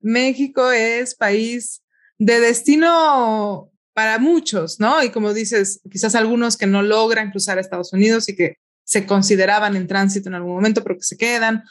México 0.00 0.70
es 0.70 1.14
país 1.14 1.82
de 2.18 2.40
destino 2.40 3.70
para 3.92 4.18
muchos, 4.18 4.78
¿no? 4.78 5.02
Y 5.02 5.10
como 5.10 5.34
dices, 5.34 5.80
quizás 5.90 6.14
algunos 6.14 6.56
que 6.56 6.66
no 6.66 6.82
logran 6.82 7.30
cruzar 7.30 7.58
a 7.58 7.60
Estados 7.60 7.92
Unidos 7.92 8.28
y 8.28 8.36
que 8.36 8.56
se 8.84 9.06
consideraban 9.06 9.76
en 9.76 9.86
tránsito 9.86 10.28
en 10.28 10.36
algún 10.36 10.54
momento, 10.54 10.82
pero 10.82 10.96
que 10.96 11.02
se 11.02 11.16
quedan, 11.16 11.64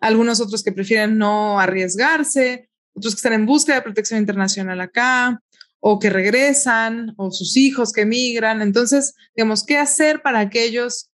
algunos 0.00 0.40
otros 0.40 0.62
que 0.62 0.72
prefieren 0.72 1.18
no 1.18 1.60
arriesgarse, 1.60 2.68
otros 2.94 3.14
que 3.14 3.18
están 3.18 3.34
en 3.34 3.46
busca 3.46 3.74
de 3.74 3.82
protección 3.82 4.18
internacional 4.18 4.80
acá, 4.80 5.40
o 5.78 5.98
que 5.98 6.10
regresan, 6.10 7.12
o 7.16 7.30
sus 7.30 7.56
hijos 7.56 7.92
que 7.92 8.02
emigran. 8.02 8.62
Entonces, 8.62 9.14
digamos, 9.36 9.64
¿qué 9.64 9.76
hacer 9.76 10.22
para 10.22 10.40
aquellos 10.40 11.10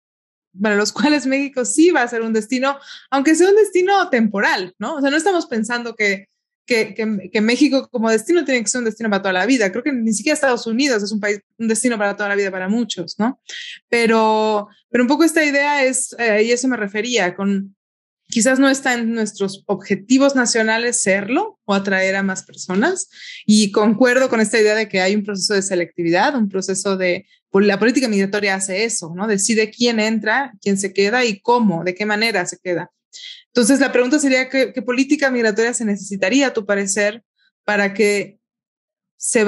para 0.61 0.75
los 0.75 0.91
cuales 0.93 1.25
México 1.25 1.65
sí 1.65 1.91
va 1.91 2.03
a 2.03 2.07
ser 2.07 2.21
un 2.21 2.33
destino, 2.33 2.77
aunque 3.09 3.35
sea 3.35 3.49
un 3.49 3.55
destino 3.55 4.09
temporal, 4.09 4.73
¿no? 4.79 4.95
O 4.95 5.01
sea, 5.01 5.09
no 5.09 5.17
estamos 5.17 5.45
pensando 5.47 5.95
que, 5.95 6.28
que, 6.69 7.29
que, 7.31 7.41
México 7.41 7.89
como 7.89 8.11
destino 8.11 8.45
tiene 8.45 8.61
que 8.61 8.69
ser 8.69 8.79
un 8.79 8.85
destino 8.85 9.09
para 9.09 9.23
toda 9.23 9.33
la 9.33 9.47
vida. 9.47 9.71
Creo 9.71 9.83
que 9.83 9.91
ni 9.91 10.13
siquiera 10.13 10.35
Estados 10.35 10.67
Unidos 10.67 11.01
es 11.01 11.11
un 11.11 11.19
país, 11.19 11.39
un 11.57 11.67
destino 11.67 11.97
para 11.97 12.15
toda 12.15 12.29
la 12.29 12.35
vida 12.35 12.51
para 12.51 12.69
muchos, 12.69 13.17
¿no? 13.17 13.41
Pero, 13.89 14.67
pero 14.89 15.03
un 15.03 15.07
poco 15.07 15.23
esta 15.23 15.43
idea 15.43 15.83
es, 15.83 16.15
eh, 16.19 16.43
y 16.43 16.51
eso 16.51 16.67
me 16.67 16.77
refería, 16.77 17.35
con 17.35 17.75
quizás 18.27 18.59
no 18.59 18.69
está 18.69 18.93
en 18.93 19.13
nuestros 19.13 19.63
objetivos 19.65 20.35
nacionales 20.35 21.01
serlo 21.01 21.59
o 21.65 21.73
atraer 21.73 22.15
a 22.15 22.23
más 22.23 22.43
personas. 22.43 23.09
Y 23.47 23.71
concuerdo 23.71 24.29
con 24.29 24.39
esta 24.39 24.59
idea 24.59 24.75
de 24.75 24.87
que 24.87 25.01
hay 25.01 25.15
un 25.15 25.23
proceso 25.23 25.55
de 25.55 25.63
selectividad, 25.63 26.35
un 26.35 26.49
proceso 26.49 26.97
de, 26.97 27.25
pues, 27.49 27.65
la 27.65 27.79
política 27.79 28.07
migratoria 28.07 28.53
hace 28.53 28.83
eso, 28.83 29.11
¿no? 29.15 29.25
Decide 29.25 29.71
quién 29.71 29.99
entra, 29.99 30.53
quién 30.61 30.77
se 30.77 30.93
queda 30.93 31.25
y 31.25 31.39
cómo, 31.41 31.83
de 31.83 31.95
qué 31.95 32.05
manera 32.05 32.45
se 32.45 32.59
queda. 32.59 32.91
Entonces, 33.47 33.79
la 33.79 33.91
pregunta 33.91 34.19
sería, 34.19 34.49
¿qué, 34.49 34.81
política 34.81 35.31
migratoria 35.31 35.73
se 35.73 35.85
necesitaría, 35.85 36.47
a 36.47 36.53
tu 36.53 36.65
parecer, 36.65 37.23
para 37.63 37.93
que 37.93 38.39
se, 39.17 39.43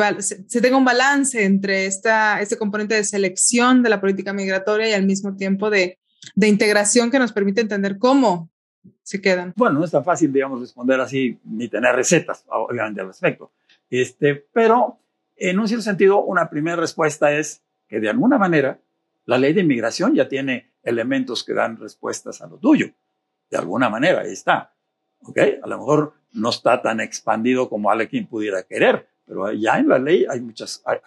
tenga 0.62 0.78
un 0.78 0.86
balance 0.86 1.44
entre 1.44 1.86
este 1.86 2.58
componente 2.58 2.96
de 2.96 3.04
selección 3.04 3.84
de 3.84 3.90
la 3.90 4.02
política 4.02 4.34
migratoria 4.34 4.90
y 4.90 4.94
al 4.94 5.06
mismo 5.06 5.36
tiempo 5.36 5.70
de, 5.70 6.00
de 6.36 6.48
integración 6.48 7.10
que 7.10 7.20
nos 7.20 7.32
permite 7.32 7.62
entender 7.62 7.98
cómo 7.98 8.52
se 9.04 9.22
quedan? 9.22 9.54
Bueno, 9.56 9.80
no 9.80 9.86
es 9.86 9.92
tan 9.92 10.04
fácil, 10.04 10.32
digamos, 10.32 10.60
responder 10.62 11.00
así 11.00 11.38
ni 11.44 11.68
tener 11.68 11.96
recetas, 11.96 12.44
obviamente, 12.48 13.02
al 13.02 13.08
respecto. 13.08 13.52
Este, 13.90 14.36
pero 14.36 15.00
en 15.36 15.60
un 15.60 15.68
cierto 15.68 15.84
sentido, 15.84 16.24
una 16.24 16.50
primera 16.50 16.78
respuesta 16.78 17.32
es 17.32 17.62
que 17.88 18.00
de 18.00 18.10
alguna 18.10 18.38
manera 18.38 18.80
la 19.26 19.38
ley 19.38 19.54
de 19.54 19.62
inmigración 19.62 20.16
ya 20.16 20.28
tiene 20.28 20.72
elementos 20.84 21.44
que 21.44 21.54
dan 21.54 21.78
respuestas 21.78 22.42
a 22.42 22.48
lo 22.48 22.58
tuyo. 22.58 22.92
De 23.52 23.58
alguna 23.58 23.90
manera, 23.90 24.22
ahí 24.22 24.32
está. 24.32 24.74
¿Ok? 25.24 25.38
A 25.62 25.68
lo 25.68 25.78
mejor 25.78 26.14
no 26.32 26.50
está 26.50 26.82
tan 26.82 27.00
expandido 27.00 27.70
como 27.70 27.92
alguien 27.92 28.26
pudiera 28.26 28.64
querer, 28.64 29.08
pero 29.26 29.52
ya 29.52 29.78
en 29.78 29.90
la 29.90 30.00
ley 30.00 30.26
hay 30.28 30.42
muchas, 30.42 30.82
hay, 30.86 30.98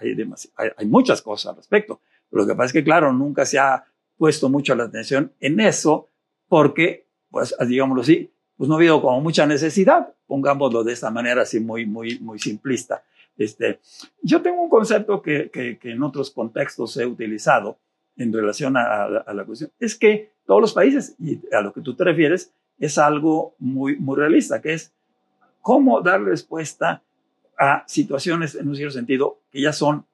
hay, 0.77 0.87
muchas 0.87 1.21
cosas 1.21 1.51
al 1.51 1.57
respecto. 1.57 2.01
lo 2.31 2.47
que 2.47 2.55
pasa 2.55 2.67
es 2.67 2.73
que, 2.73 2.85
claro, 2.85 3.13
nunca 3.13 3.45
se 3.45 3.59
ha 3.59 3.85
puesto 4.17 4.49
mucho 4.49 4.77
la 4.77 4.85
atención 4.85 5.33
en 5.41 5.59
eso 5.59 6.11
porque 6.49 7.05
pues 7.35 7.53
digámoslo 7.67 8.03
así, 8.03 8.31
pues 8.57 8.69
no 8.69 8.77
ha 8.77 8.79
habido 8.79 9.03
como 9.03 9.21
mucha 9.21 9.45
necesidad, 9.45 10.15
pongámoslo 10.29 10.85
de 10.85 10.93
esta 10.93 11.11
manera 11.11 11.43
así 11.43 11.59
muy, 11.59 11.85
muy, 11.85 12.21
muy 12.21 12.39
simplista. 12.39 13.03
Este, 13.37 13.81
yo 14.23 14.41
tengo 14.41 14.63
un 14.63 14.71
concepto 14.71 15.21
que, 15.21 15.51
que, 15.51 15.79
en 15.83 16.03
otros 16.05 16.31
contextos 16.31 16.97
he 16.97 17.07
utilizado 17.07 17.81
en 18.17 18.33
relación 18.33 18.77
a, 18.77 19.09
la 19.09 19.45
cuestión, 19.45 19.73
es 19.81 19.97
que 19.97 20.31
todos 20.47 20.61
los 20.61 20.73
países, 20.73 21.17
y 21.19 21.41
a 21.55 21.61
lo 21.61 21.73
que 21.73 21.81
tú 21.81 21.95
te 21.95 22.05
refieres, 22.05 22.53
es 22.79 22.99
algo 22.99 23.55
muy, 23.59 23.97
muy 23.97 24.17
realista, 24.17 24.61
que 24.61 24.75
es 24.75 24.93
cómo 25.61 26.01
dar 26.01 26.23
respuesta 26.23 27.03
a 27.59 27.85
situaciones 27.87 28.55
en 28.55 28.69
un 28.69 28.77
cierto 28.77 28.95
sentido 28.95 29.39
que 29.51 29.61
ya 29.61 29.73
son, 29.73 30.07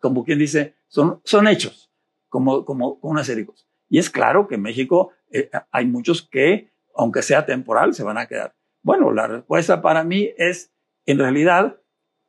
como 0.00 0.24
quien 0.24 0.38
dice, 0.38 0.74
son, 0.88 1.20
son 1.24 1.48
hechos, 1.48 1.90
como, 2.28 2.64
como 2.64 2.98
de 3.00 3.46
cosas. 3.46 3.66
Y 3.88 3.98
es 3.98 4.10
claro 4.10 4.48
que 4.48 4.58
México 4.58 5.12
eh, 5.30 5.48
hay 5.70 5.86
muchos 5.86 6.22
que, 6.22 6.70
aunque 6.94 7.22
sea 7.22 7.46
temporal, 7.46 7.94
se 7.94 8.02
van 8.02 8.18
a 8.18 8.26
quedar. 8.26 8.54
Bueno, 8.82 9.12
la 9.12 9.26
respuesta 9.26 9.80
para 9.80 10.04
mí 10.04 10.30
es, 10.36 10.70
en 11.06 11.18
realidad, 11.18 11.76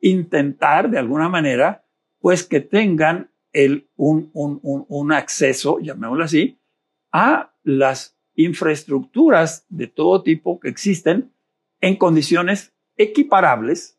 intentar 0.00 0.90
de 0.90 0.98
alguna 0.98 1.28
manera, 1.28 1.84
pues 2.20 2.44
que 2.44 2.60
tengan 2.60 3.30
el, 3.52 3.88
un, 3.96 4.30
un, 4.32 4.60
un, 4.62 4.86
un 4.88 5.12
acceso, 5.12 5.78
llamémoslo 5.80 6.24
así, 6.24 6.58
a 7.12 7.54
las 7.62 8.16
infraestructuras 8.34 9.66
de 9.68 9.86
todo 9.86 10.22
tipo 10.22 10.60
que 10.60 10.68
existen 10.68 11.32
en 11.80 11.96
condiciones 11.96 12.72
equiparables, 12.96 13.98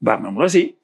llamémoslo 0.00 0.46
así, 0.46 0.78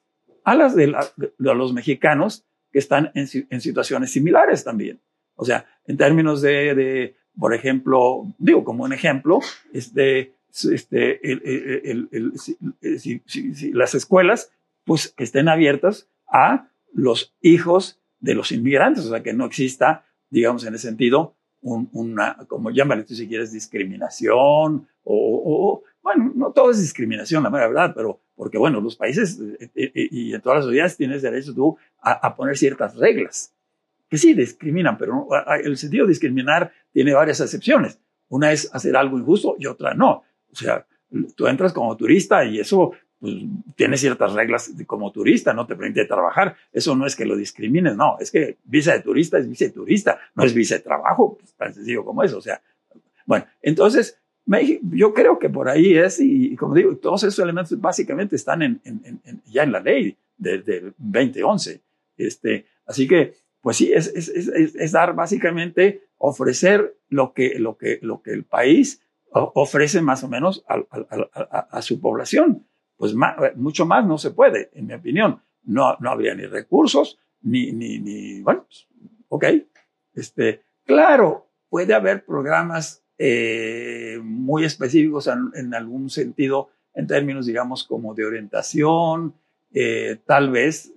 a 0.44 0.54
las 0.54 0.74
de, 0.74 0.94
los 1.38 1.72
mexicanos 1.72 2.44
que 2.72 2.78
están 2.78 3.10
en, 3.14 3.26
situaciones 3.60 4.12
similares 4.12 4.64
también. 4.64 5.00
O 5.34 5.44
sea, 5.44 5.66
en 5.86 5.96
términos 5.96 6.42
de, 6.42 6.74
de, 6.74 7.16
por 7.38 7.54
ejemplo, 7.54 8.26
digo 8.38 8.64
como 8.64 8.84
un 8.84 8.92
ejemplo, 8.92 9.40
este, 9.72 10.34
este, 10.52 11.20
si, 13.26 13.72
las 13.72 13.94
escuelas, 13.94 14.52
pues 14.84 15.14
estén 15.16 15.48
abiertas 15.48 16.08
a 16.26 16.68
los 16.92 17.34
hijos 17.40 18.00
de 18.18 18.34
los 18.34 18.52
inmigrantes, 18.52 19.06
o 19.06 19.10
sea, 19.10 19.22
que 19.22 19.32
no 19.32 19.46
exista, 19.46 20.04
digamos, 20.28 20.64
en 20.64 20.74
ese 20.74 20.88
sentido, 20.88 21.36
un, 21.62 21.88
una, 21.92 22.36
como 22.48 22.70
llámale 22.70 23.04
tú 23.04 23.14
si 23.14 23.28
quieres, 23.28 23.52
discriminación 23.52 24.88
o, 25.04 25.42
o, 25.44 25.82
bueno, 26.02 26.32
no 26.34 26.52
todo 26.52 26.70
es 26.70 26.80
discriminación, 26.80 27.42
la 27.42 27.50
verdad, 27.50 27.92
pero 27.94 28.20
porque, 28.34 28.56
bueno, 28.56 28.80
los 28.80 28.96
países 28.96 29.38
eh, 29.38 29.70
eh, 29.74 30.08
y 30.10 30.32
en 30.34 30.40
todas 30.40 30.58
las 30.58 30.64
sociedades 30.64 30.96
tienes 30.96 31.22
derecho 31.22 31.54
tú 31.54 31.76
a, 32.00 32.12
a 32.12 32.34
poner 32.34 32.56
ciertas 32.56 32.96
reglas 32.96 33.54
que 34.10 34.18
sí 34.18 34.34
discriminan, 34.34 34.98
pero 34.98 35.28
el 35.62 35.76
sentido 35.76 36.04
de 36.04 36.10
discriminar 36.10 36.72
tiene 36.92 37.14
varias 37.14 37.40
excepciones. 37.40 38.00
Una 38.28 38.50
es 38.50 38.68
hacer 38.74 38.96
algo 38.96 39.16
injusto 39.16 39.54
y 39.58 39.66
otra 39.66 39.94
no. 39.94 40.24
O 40.50 40.56
sea, 40.56 40.84
tú 41.36 41.46
entras 41.46 41.72
como 41.72 41.96
turista 41.96 42.44
y 42.44 42.58
eso 42.58 42.92
pues, 43.20 43.34
tiene 43.76 43.96
ciertas 43.96 44.32
reglas 44.32 44.72
como 44.86 45.12
turista, 45.12 45.52
no 45.52 45.66
te 45.66 45.76
permite 45.76 46.04
trabajar. 46.06 46.56
Eso 46.72 46.96
no 46.96 47.06
es 47.06 47.14
que 47.14 47.24
lo 47.24 47.36
discrimines, 47.36 47.96
no, 47.96 48.16
es 48.18 48.30
que 48.30 48.58
visa 48.64 48.92
de 48.92 49.00
turista 49.00 49.38
es 49.38 49.48
visa 49.48 49.66
de 49.66 49.72
turista, 49.72 50.18
no 50.34 50.44
es 50.44 50.54
visa 50.54 50.76
de 50.76 50.80
trabajo, 50.80 51.36
pues, 51.38 51.54
tan 51.54 51.74
sencillo 51.74 52.04
como 52.04 52.22
eso. 52.22 52.38
O 52.38 52.42
sea, 52.42 52.60
bueno, 53.26 53.46
entonces 53.62 54.18
yo 54.82 55.14
creo 55.14 55.38
que 55.38 55.48
por 55.48 55.68
ahí 55.68 55.96
es, 55.96 56.18
y, 56.18 56.56
como 56.56 56.74
digo, 56.74 56.96
todos 56.96 57.22
esos 57.22 57.38
elementos 57.38 57.78
básicamente 57.80 58.34
están 58.34 58.62
en, 58.62 58.80
ya 59.46 59.62
en 59.62 59.72
la 59.72 59.80
ley 59.80 60.16
desde 60.36 60.80
de 60.80 60.92
2011. 60.98 61.80
Este, 62.16 62.66
así 62.86 63.06
que 63.06 63.34
pues 63.60 63.76
sí, 63.76 63.92
es, 63.92 64.08
es, 64.08 64.28
es, 64.28 64.48
es, 64.48 64.92
dar 64.92 65.14
básicamente, 65.14 66.02
ofrecer 66.16 66.96
lo 67.08 67.32
que, 67.34 67.58
lo 67.58 67.76
que, 67.76 67.98
lo 68.02 68.22
que 68.22 68.32
el 68.32 68.44
país 68.44 69.02
ofrece 69.32 70.00
más 70.00 70.24
o 70.24 70.28
menos 70.28 70.64
a, 70.66 71.82
su 71.82 72.00
población. 72.00 72.66
Pues 73.00 73.14
mucho 73.56 73.86
más 73.86 74.06
no 74.06 74.18
se 74.18 74.30
puede, 74.30 74.68
en 74.74 74.86
mi 74.86 74.92
opinión. 74.92 75.40
No, 75.64 75.96
no 76.00 76.10
habría 76.10 76.34
ni 76.34 76.44
recursos, 76.44 77.18
ni, 77.40 77.72
ni, 77.72 77.98
ni 77.98 78.42
bueno, 78.42 78.66
pues, 78.66 78.86
ok. 79.30 79.44
Este, 80.12 80.60
claro, 80.84 81.46
puede 81.70 81.94
haber 81.94 82.26
programas 82.26 83.02
eh, 83.16 84.20
muy 84.22 84.66
específicos 84.66 85.30
en, 85.54 85.72
algún 85.72 86.10
sentido, 86.10 86.68
en 86.92 87.06
términos, 87.06 87.46
digamos, 87.46 87.84
como 87.84 88.12
de 88.14 88.26
orientación, 88.26 89.32
eh, 89.72 90.18
tal 90.26 90.50
vez, 90.50 90.92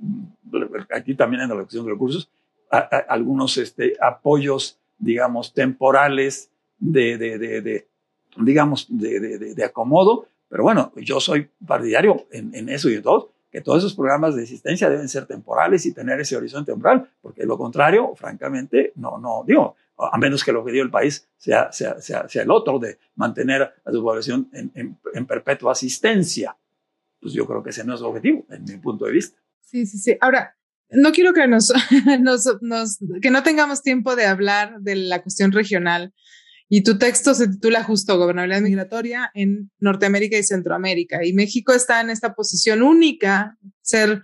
aquí 0.94 1.16
también 1.16 1.44
en 1.44 1.50
la 1.50 1.56
cuestión 1.56 1.86
de 1.86 1.92
recursos, 1.92 2.30
algunos 3.08 3.56
este, 3.56 3.96
apoyos, 4.02 4.78
digamos, 4.98 5.54
temporales 5.54 6.52
de, 6.80 7.18
de, 7.18 7.38
de, 7.38 7.88
digamos, 8.36 8.88
de, 8.90 9.64
acomodo, 9.64 10.28
pero 10.54 10.66
bueno, 10.66 10.94
yo 10.98 11.20
soy 11.20 11.50
partidario 11.66 12.28
en, 12.30 12.54
en 12.54 12.70
eso 12.70 12.88
y 12.88 12.94
en 12.94 13.02
todo, 13.02 13.34
que 13.52 13.62
todos 13.62 13.80
esos 13.80 13.96
programas 13.96 14.36
de 14.36 14.44
asistencia 14.44 14.88
deben 14.88 15.10
ser 15.10 15.26
temporales 15.26 15.84
y 15.88 15.94
tener 15.94 16.20
ese 16.20 16.38
horizonte 16.38 16.72
temporal, 16.72 17.10
porque 17.24 17.44
lo 17.44 17.58
contrario, 17.58 18.14
francamente, 18.16 18.94
no, 18.98 19.18
no, 19.18 19.44
digo, 19.48 19.76
a 19.98 20.16
menos 20.20 20.44
que 20.44 20.52
el 20.52 20.58
objetivo 20.58 20.84
del 20.84 20.92
país 20.92 21.28
sea, 21.38 21.72
sea, 21.72 22.00
sea, 22.00 22.30
sea 22.30 22.44
el 22.44 22.52
otro, 22.52 22.78
de 22.78 23.00
mantener 23.16 23.64
a 23.64 23.92
su 23.92 24.04
población 24.04 24.48
en, 24.54 24.72
en, 24.76 25.26
perpetua 25.26 25.72
asistencia. 25.72 26.56
Pues 27.20 27.34
yo 27.34 27.48
creo 27.48 27.64
que 27.64 27.72
ese 27.72 27.84
no 27.84 27.96
es 27.96 28.02
el 28.02 28.06
objetivo, 28.06 28.46
en 28.52 28.64
mi 28.64 28.78
punto 28.78 29.06
de 29.06 29.12
vista. 29.12 29.42
Sí, 29.60 29.88
sí, 29.88 29.98
sí. 29.98 30.16
Ahora, 30.22 30.56
no 30.92 31.12
quiero 31.14 31.34
que 31.34 31.48
nos, 31.48 31.74
nos, 32.20 32.62
nos, 32.62 33.00
que 33.24 33.32
no 33.32 33.42
tengamos 33.42 33.82
tiempo 33.82 34.16
de 34.16 34.28
hablar 34.28 34.82
de 34.82 34.98
la 34.98 35.24
cuestión 35.24 35.52
regional. 35.52 36.14
Y 36.70 36.84
tu 36.84 36.98
texto 36.98 37.34
se 37.34 37.48
titula 37.48 37.84
justo 37.84 38.18
Gobernabilidad 38.18 38.62
Migratoria 38.62 39.32
en 39.34 39.72
Norteamérica 39.80 40.38
y 40.38 40.44
Centroamérica. 40.44 41.24
Y 41.24 41.34
México 41.34 41.74
está 41.74 42.02
en 42.02 42.10
esta 42.10 42.34
posición 42.34 42.82
única, 42.82 43.58
ser 43.82 44.24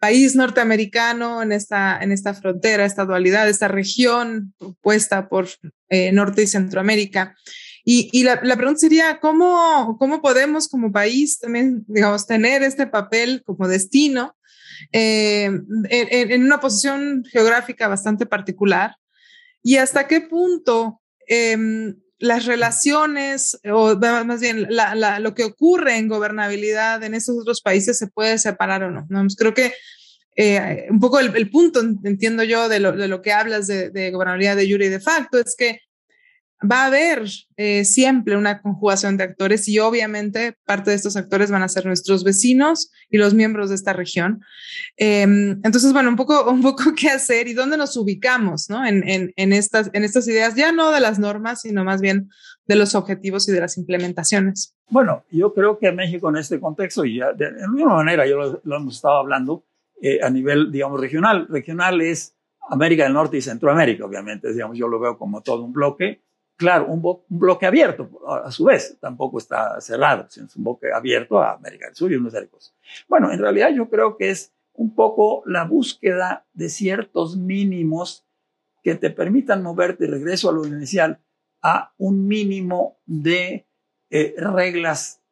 país 0.00 0.34
norteamericano 0.34 1.42
en 1.42 1.52
esta, 1.52 1.98
en 2.00 2.10
esta 2.10 2.34
frontera, 2.34 2.86
esta 2.86 3.04
dualidad, 3.04 3.48
esta 3.48 3.68
región 3.68 4.54
propuesta 4.58 5.28
por 5.28 5.48
eh, 5.90 6.10
Norte 6.10 6.42
y 6.42 6.46
Centroamérica. 6.46 7.36
Y, 7.84 8.08
y 8.12 8.24
la, 8.24 8.40
la, 8.42 8.56
pregunta 8.56 8.80
sería, 8.80 9.20
¿cómo, 9.20 9.96
¿cómo 9.98 10.20
podemos 10.20 10.68
como 10.68 10.90
país 10.90 11.38
también, 11.38 11.84
digamos, 11.86 12.26
tener 12.26 12.62
este 12.62 12.86
papel 12.86 13.42
como 13.44 13.68
destino 13.68 14.36
eh, 14.92 15.44
en, 15.44 16.32
en, 16.32 16.44
una 16.44 16.60
posición 16.60 17.24
geográfica 17.30 17.86
bastante 17.86 18.26
particular? 18.26 18.96
¿Y 19.62 19.76
hasta 19.76 20.06
qué 20.06 20.22
punto 20.22 20.99
eh, 21.30 21.94
las 22.18 22.44
relaciones, 22.44 23.58
o 23.64 23.96
más 23.96 24.40
bien 24.40 24.68
lo 25.20 25.34
que 25.34 25.44
ocurre 25.44 25.96
en 25.96 26.08
gobernabilidad 26.08 27.02
en 27.02 27.14
esos 27.14 27.38
otros 27.38 27.62
países 27.62 27.96
se 27.96 28.08
puede 28.08 28.38
separar 28.38 28.82
o 28.82 28.90
no. 28.90 29.06
¿no? 29.08 29.26
Creo 29.38 29.54
que 29.54 29.72
eh, 30.36 30.86
un 30.90 31.00
poco 31.00 31.18
el, 31.18 31.50
punto, 31.50 31.80
entiendo 31.80 32.42
yo, 32.42 32.68
de 32.68 32.80
lo, 32.80 32.92
de 32.92 33.08
lo 33.08 33.22
que 33.22 33.32
hablas 33.32 33.66
de, 33.66 34.10
gobernabilidad 34.10 34.56
de 34.56 34.70
jure 34.70 34.86
y 34.86 34.90
de 34.90 35.00
facto, 35.00 35.38
es 35.38 35.54
que 35.56 35.80
va 36.62 36.82
a 36.82 36.86
haber 36.86 37.24
eh, 37.56 37.84
siempre 37.84 38.36
una 38.36 38.60
conjugación 38.60 39.16
de 39.16 39.24
actores 39.24 39.66
y 39.68 39.78
obviamente 39.78 40.56
parte 40.66 40.90
de 40.90 40.96
estos 40.96 41.16
actores 41.16 41.50
van 41.50 41.62
a 41.62 41.68
ser 41.68 41.86
nuestros 41.86 42.22
vecinos 42.22 42.90
y 43.08 43.18
los 43.18 43.34
miembros 43.34 43.70
de 43.70 43.76
esta 43.76 43.92
región. 43.92 44.42
Eh, 44.96 45.22
entonces, 45.22 45.92
bueno, 45.92 46.10
un 46.10 46.16
poco, 46.16 46.44
un 46.50 46.62
poco 46.62 46.94
qué 46.96 47.08
hacer 47.08 47.48
y 47.48 47.54
dónde 47.54 47.76
nos 47.76 47.96
ubicamos 47.96 48.68
¿no? 48.68 48.84
en, 48.86 49.32
estas, 49.36 49.90
en 49.92 50.04
estas 50.04 50.28
ideas, 50.28 50.54
ya 50.54 50.72
no 50.72 50.90
de 50.90 51.00
las 51.00 51.18
normas, 51.18 51.62
sino 51.62 51.84
más 51.84 52.00
bien 52.00 52.28
de 52.66 52.76
los 52.76 52.94
objetivos 52.94 53.48
y 53.48 53.52
de 53.52 53.60
las 53.60 53.78
implementaciones. 53.78 54.74
Bueno, 54.88 55.24
yo 55.30 55.54
creo 55.54 55.78
que 55.78 55.90
México 55.92 56.28
en 56.28 56.36
este 56.36 56.60
contexto, 56.60 57.04
y 57.04 57.18
ya 57.18 57.32
de, 57.32 57.46
alguna 57.46 57.94
manera 57.94 58.26
yo 58.26 58.36
lo, 58.36 58.60
lo 58.62 58.76
hemos 58.76 58.96
estado 58.96 59.16
hablando, 59.16 59.64
eh, 60.02 60.18
a 60.22 60.30
nivel, 60.30 60.72
digamos, 60.72 60.98
regional. 60.98 61.46
Regional 61.48 62.00
es 62.00 62.34
América 62.70 63.04
del 63.04 63.12
Norte 63.12 63.36
y 63.36 63.42
Centroamérica, 63.42 64.06
obviamente, 64.06 64.52
digamos, 64.52 64.78
yo 64.78 64.88
lo 64.88 64.98
veo 64.98 65.18
como 65.18 65.42
todo 65.42 65.62
un 65.62 65.72
bloque 65.72 66.22
claro, 66.60 66.86
un, 66.88 67.02
bloque 67.28 67.64
abierto, 67.64 68.10
a, 68.28 68.52
su 68.52 68.64
vez, 68.64 68.98
tampoco 69.00 69.38
está 69.38 69.80
cerrado, 69.80 70.26
sino 70.28 70.46
es 70.46 70.54
un 70.56 70.64
bloque 70.64 70.92
abierto 70.92 71.40
a 71.40 71.54
América 71.54 71.86
del 71.86 71.96
Sur 71.96 72.12
y 72.12 72.16
unos 72.16 72.34
cosas. 72.50 72.74
Bueno, 73.08 73.32
en 73.32 73.38
realidad 73.38 73.70
yo 73.74 73.88
creo 73.88 74.18
que 74.18 74.28
es 74.28 74.52
un 74.74 74.94
poco 74.94 75.42
la 75.46 75.64
búsqueda 75.64 76.46
de 76.52 76.68
ciertos 76.68 77.38
mínimos 77.38 78.26
que 78.82 78.94
te 78.94 79.08
permitan 79.08 79.62
moverte, 79.62 80.06
regreso 80.06 80.50
a 80.50 80.52
lo 80.52 80.66
inicial, 80.66 81.18
a 81.62 81.94
un 81.96 82.28
mínimo 82.28 82.98
de 83.06 83.66
eh, 84.10 84.34
reglas 84.36 85.22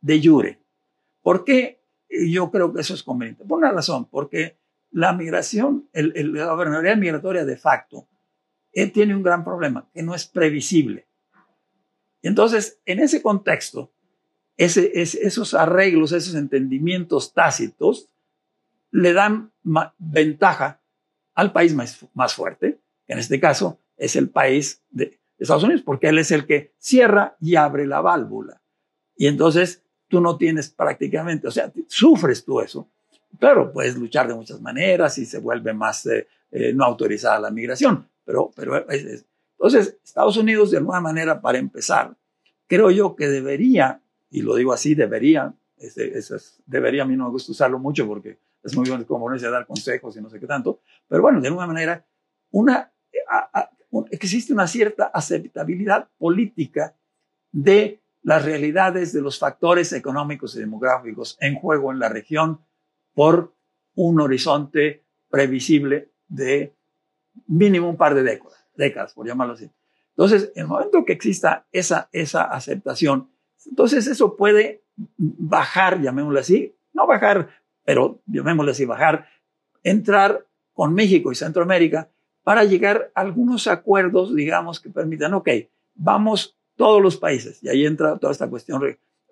de 0.00 0.20
jure. 0.22 0.58
¿Por 1.22 1.44
qué 1.44 1.82
yo 2.08 2.52
creo 2.52 2.72
que 2.72 2.82
eso 2.82 2.94
es 2.94 3.02
conveniente? 3.02 3.44
Por 3.44 3.58
una 3.58 3.72
razón, 3.72 4.04
porque 4.06 4.56
la 4.92 5.12
migración, 5.12 5.88
el, 5.92 6.32
la 6.32 6.52
gobernabilidad 6.52 6.96
migratoria 6.96 7.44
de 7.44 7.56
facto, 7.56 8.07
tiene 8.86 9.14
un 9.14 9.22
gran 9.22 9.44
problema, 9.44 9.88
que 9.92 10.02
no 10.02 10.14
es 10.14 10.26
previsible. 10.26 11.06
Entonces, 12.22 12.78
en 12.86 13.00
ese 13.00 13.22
contexto, 13.22 13.90
esos 14.56 15.54
arreglos, 15.54 16.12
esos 16.12 16.34
entendimientos 16.34 17.32
tácitos, 17.32 18.08
le 18.90 19.12
dan 19.12 19.52
ventaja 19.98 20.80
al 21.34 21.52
país 21.52 21.74
más, 21.74 22.04
más 22.14 22.34
fuerte, 22.34 22.78
que 23.06 23.12
en 23.12 23.18
este 23.18 23.38
caso 23.38 23.78
es 23.96 24.16
el 24.16 24.30
país 24.30 24.82
de 24.90 25.18
Estados 25.38 25.64
Unidos, 25.64 25.82
porque 25.84 26.08
él 26.08 26.18
es 26.18 26.30
el 26.32 26.46
que 26.46 26.72
cierra 26.78 27.36
y 27.40 27.56
abre 27.56 27.86
la 27.86 28.00
válvula. 28.00 28.60
Y 29.16 29.26
entonces 29.26 29.82
tú 30.08 30.20
no 30.20 30.36
tienes 30.36 30.70
prácticamente, 30.70 31.46
o 31.46 31.50
sea, 31.50 31.72
sufres 31.86 32.44
tú 32.44 32.60
eso. 32.60 32.88
Claro, 33.38 33.72
puedes 33.72 33.96
luchar 33.96 34.26
de 34.26 34.34
muchas 34.34 34.60
maneras 34.60 35.18
y 35.18 35.26
se 35.26 35.38
vuelve 35.38 35.72
más 35.74 36.06
eh, 36.06 36.26
eh, 36.50 36.72
no 36.74 36.84
autorizada 36.84 37.38
la 37.38 37.50
migración, 37.50 38.08
pero, 38.28 38.50
pero 38.54 38.86
entonces, 38.90 39.96
Estados 40.04 40.36
Unidos, 40.36 40.70
de 40.70 40.76
alguna 40.76 41.00
manera, 41.00 41.40
para 41.40 41.56
empezar, 41.56 42.14
creo 42.66 42.90
yo 42.90 43.16
que 43.16 43.26
debería, 43.26 44.02
y 44.30 44.42
lo 44.42 44.54
digo 44.54 44.74
así, 44.74 44.94
debería, 44.94 45.54
ese, 45.78 46.18
es, 46.18 46.62
debería, 46.66 47.04
a 47.04 47.06
mí 47.06 47.16
no 47.16 47.24
me 47.24 47.30
gusta 47.30 47.52
usarlo 47.52 47.78
mucho 47.78 48.06
porque 48.06 48.38
es 48.62 48.76
muy 48.76 48.86
bueno 48.86 49.06
como 49.06 49.30
no 49.30 49.38
dar 49.38 49.66
consejos 49.66 50.14
y 50.18 50.20
no 50.20 50.28
sé 50.28 50.38
qué 50.38 50.46
tanto, 50.46 50.82
pero 51.08 51.22
bueno, 51.22 51.40
de 51.40 51.48
alguna 51.48 51.66
manera, 51.66 52.04
una, 52.50 52.92
existe 54.10 54.52
una 54.52 54.66
cierta 54.66 55.06
aceptabilidad 55.06 56.10
política 56.18 56.94
de 57.50 58.02
las 58.24 58.44
realidades 58.44 59.14
de 59.14 59.22
los 59.22 59.38
factores 59.38 59.94
económicos 59.94 60.54
y 60.54 60.58
demográficos 60.58 61.38
en 61.40 61.54
juego 61.54 61.92
en 61.92 61.98
la 61.98 62.10
región 62.10 62.60
por 63.14 63.54
un 63.94 64.20
horizonte 64.20 65.02
previsible 65.30 66.10
de 66.28 66.74
mínimo 67.46 67.88
un 67.88 67.96
par 67.96 68.14
de 68.14 68.22
décadas, 68.22 68.66
décadas, 68.74 69.14
por 69.14 69.26
llamarlo 69.26 69.54
así. 69.54 69.70
Entonces, 70.10 70.52
en 70.54 70.62
el 70.62 70.68
momento 70.68 71.04
que 71.04 71.12
exista 71.12 71.66
esa, 71.72 72.08
esa 72.12 72.42
aceptación, 72.42 73.30
entonces 73.66 74.06
eso 74.06 74.36
puede 74.36 74.82
bajar, 75.16 76.00
llamémoslo 76.00 76.40
así, 76.40 76.74
no 76.92 77.06
bajar, 77.06 77.48
pero 77.84 78.20
llamémoslo 78.26 78.72
así, 78.72 78.84
bajar, 78.84 79.28
entrar 79.82 80.46
con 80.72 80.94
México 80.94 81.30
y 81.30 81.34
Centroamérica 81.34 82.10
para 82.42 82.64
llegar 82.64 83.10
a 83.14 83.20
algunos 83.20 83.66
acuerdos, 83.66 84.34
digamos, 84.34 84.80
que 84.80 84.90
permitan, 84.90 85.34
ok, 85.34 85.48
vamos 85.94 86.58
todos 86.76 87.02
los 87.02 87.16
países, 87.16 87.62
y 87.62 87.68
ahí 87.68 87.84
entra 87.84 88.18
toda 88.18 88.32
esta 88.32 88.48
cuestión, 88.48 88.82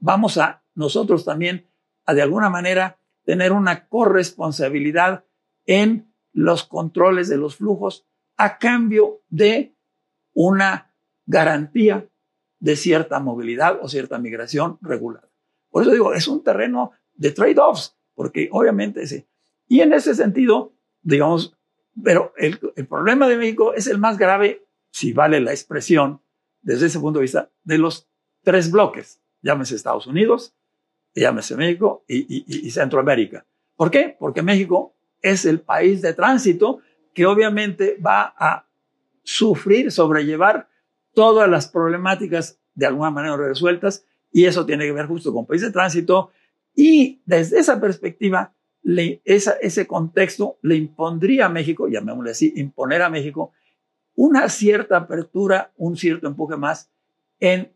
vamos 0.00 0.36
a 0.38 0.62
nosotros 0.74 1.24
también 1.24 1.66
a 2.04 2.14
de 2.14 2.22
alguna 2.22 2.50
manera 2.50 2.98
tener 3.24 3.52
una 3.52 3.88
corresponsabilidad 3.88 5.24
en 5.64 6.12
los 6.36 6.64
controles 6.64 7.30
de 7.30 7.38
los 7.38 7.56
flujos 7.56 8.06
a 8.36 8.58
cambio 8.58 9.22
de 9.30 9.74
una 10.34 10.94
garantía 11.24 12.06
de 12.60 12.76
cierta 12.76 13.20
movilidad 13.20 13.78
o 13.80 13.88
cierta 13.88 14.18
migración 14.18 14.78
regular. 14.82 15.30
Por 15.70 15.82
eso 15.82 15.92
digo, 15.92 16.12
es 16.12 16.28
un 16.28 16.44
terreno 16.44 16.92
de 17.14 17.30
trade-offs, 17.30 17.96
porque 18.14 18.50
obviamente 18.52 19.06
sí. 19.06 19.26
Y 19.66 19.80
en 19.80 19.94
ese 19.94 20.14
sentido, 20.14 20.74
digamos, 21.00 21.56
pero 22.04 22.34
el, 22.36 22.60
el, 22.76 22.86
problema 22.86 23.26
de 23.28 23.38
México 23.38 23.72
es 23.72 23.86
el 23.86 23.96
más 23.96 24.18
grave, 24.18 24.66
si 24.90 25.14
vale 25.14 25.40
la 25.40 25.52
expresión, 25.52 26.20
desde 26.60 26.86
ese 26.86 27.00
punto 27.00 27.18
de 27.18 27.22
vista, 27.22 27.50
de 27.64 27.78
los 27.78 28.10
tres 28.42 28.70
bloques, 28.70 29.22
llámese 29.40 29.74
Estados 29.74 30.06
Unidos, 30.06 30.54
llámese 31.14 31.56
México 31.56 32.04
y, 32.06 32.18
y, 32.28 32.66
y 32.66 32.70
Centroamérica. 32.70 33.46
¿Por 33.74 33.90
qué? 33.90 34.14
Porque 34.18 34.42
México 34.42 34.95
es 35.30 35.44
el 35.44 35.60
país 35.60 36.02
de 36.02 36.14
tránsito 36.14 36.80
que 37.14 37.26
obviamente 37.26 37.96
va 38.04 38.34
a 38.36 38.66
sufrir, 39.22 39.90
sobrellevar 39.90 40.68
todas 41.14 41.48
las 41.48 41.68
problemáticas 41.68 42.58
de 42.74 42.86
alguna 42.86 43.10
manera 43.10 43.36
resueltas 43.36 44.04
y 44.30 44.44
eso 44.44 44.66
tiene 44.66 44.84
que 44.84 44.92
ver 44.92 45.06
justo 45.06 45.32
con 45.32 45.46
país 45.46 45.62
de 45.62 45.72
tránsito 45.72 46.30
y 46.74 47.22
desde 47.24 47.58
esa 47.58 47.80
perspectiva, 47.80 48.52
ese 49.24 49.86
contexto 49.86 50.58
le 50.62 50.76
impondría 50.76 51.46
a 51.46 51.48
México, 51.48 51.88
llamémosle 51.88 52.30
así, 52.30 52.52
imponer 52.56 53.02
a 53.02 53.10
México 53.10 53.52
una 54.14 54.48
cierta 54.48 54.98
apertura, 54.98 55.72
un 55.76 55.96
cierto 55.96 56.26
empuje 56.26 56.56
más 56.56 56.90
en 57.40 57.72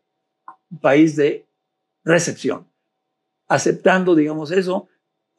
país 0.81 1.17
de 1.17 1.47
recepción. 2.05 2.67
aceptando, 3.49 4.15
digamos, 4.15 4.53
eso. 4.53 4.87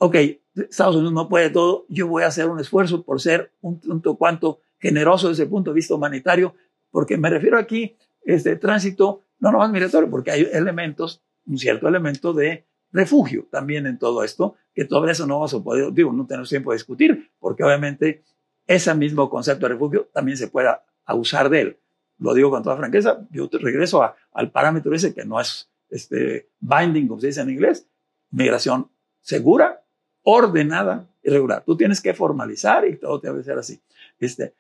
Ok, 0.04 0.16
Estados 0.56 0.96
Unidos 0.96 1.14
no 1.14 1.30
puede 1.30 1.52
todo, 1.52 1.86
yo 1.88 2.08
voy 2.08 2.24
a 2.24 2.26
hacer 2.26 2.48
un 2.48 2.60
esfuerzo 2.60 3.04
por 3.04 3.22
ser 3.22 3.52
un 3.62 3.80
tanto 3.80 4.16
cuanto 4.16 4.60
generoso 4.80 5.30
desde 5.30 5.44
el 5.44 5.50
punto 5.50 5.70
de 5.70 5.76
vista 5.76 5.94
humanitario, 5.94 6.56
porque 6.90 7.20
me 7.20 7.30
refiero 7.30 7.56
aquí, 7.60 7.96
este 8.24 8.56
tránsito, 8.56 9.22
no 9.38 9.52
nomás 9.52 9.70
migratorio, 9.70 10.10
porque 10.10 10.32
hay 10.32 10.50
elementos, 10.54 11.22
un 11.46 11.60
cierto 11.60 11.88
elemento 11.88 12.34
de 12.34 12.66
refugio 12.92 13.48
también 13.52 13.86
en 13.86 14.00
todo 14.00 14.24
esto, 14.24 14.56
que 14.74 14.86
todo 14.86 15.08
eso 15.08 15.28
no 15.28 15.36
vamos 15.36 15.54
a 15.54 15.60
poder, 15.60 15.94
digo, 15.94 16.12
no 16.12 16.26
tenemos 16.26 16.50
tiempo 16.50 16.72
de 16.72 16.78
discutir, 16.78 17.30
porque 17.40 17.64
obviamente 17.64 18.24
ese 18.66 18.96
mismo 18.96 19.30
concepto 19.30 19.68
de 19.68 19.74
refugio 19.74 20.10
también 20.12 20.36
se 20.36 20.48
puede 20.48 20.70
usar 21.10 21.48
de 21.48 21.62
él. 21.62 21.78
Lo 22.18 22.34
digo 22.34 22.50
con 22.50 22.64
toda 22.64 22.76
franqueza, 22.76 23.28
yo 23.30 23.48
regreso 23.52 24.02
al 24.34 24.50
parámetro 24.50 24.96
ese 24.96 25.14
que 25.14 25.26
no 25.26 25.40
es 25.40 25.70
este, 25.92 26.50
binding, 26.60 27.08
como 27.08 27.22
se 27.22 27.28
dice 27.28 27.42
en 27.42 27.52
inglés, 27.52 27.88
migración 28.32 28.90
segura, 29.20 29.81
ordenada 30.24 31.08
y 31.24 31.30
regular. 31.30 31.64
Tú 31.66 31.76
tienes 31.78 32.02
que 32.02 32.14
formalizar 32.14 32.88
y 32.88 32.98
todo 32.98 33.20
debe 33.20 33.44
ser 33.44 33.58
así. 33.58 33.82
Este, 34.20 34.54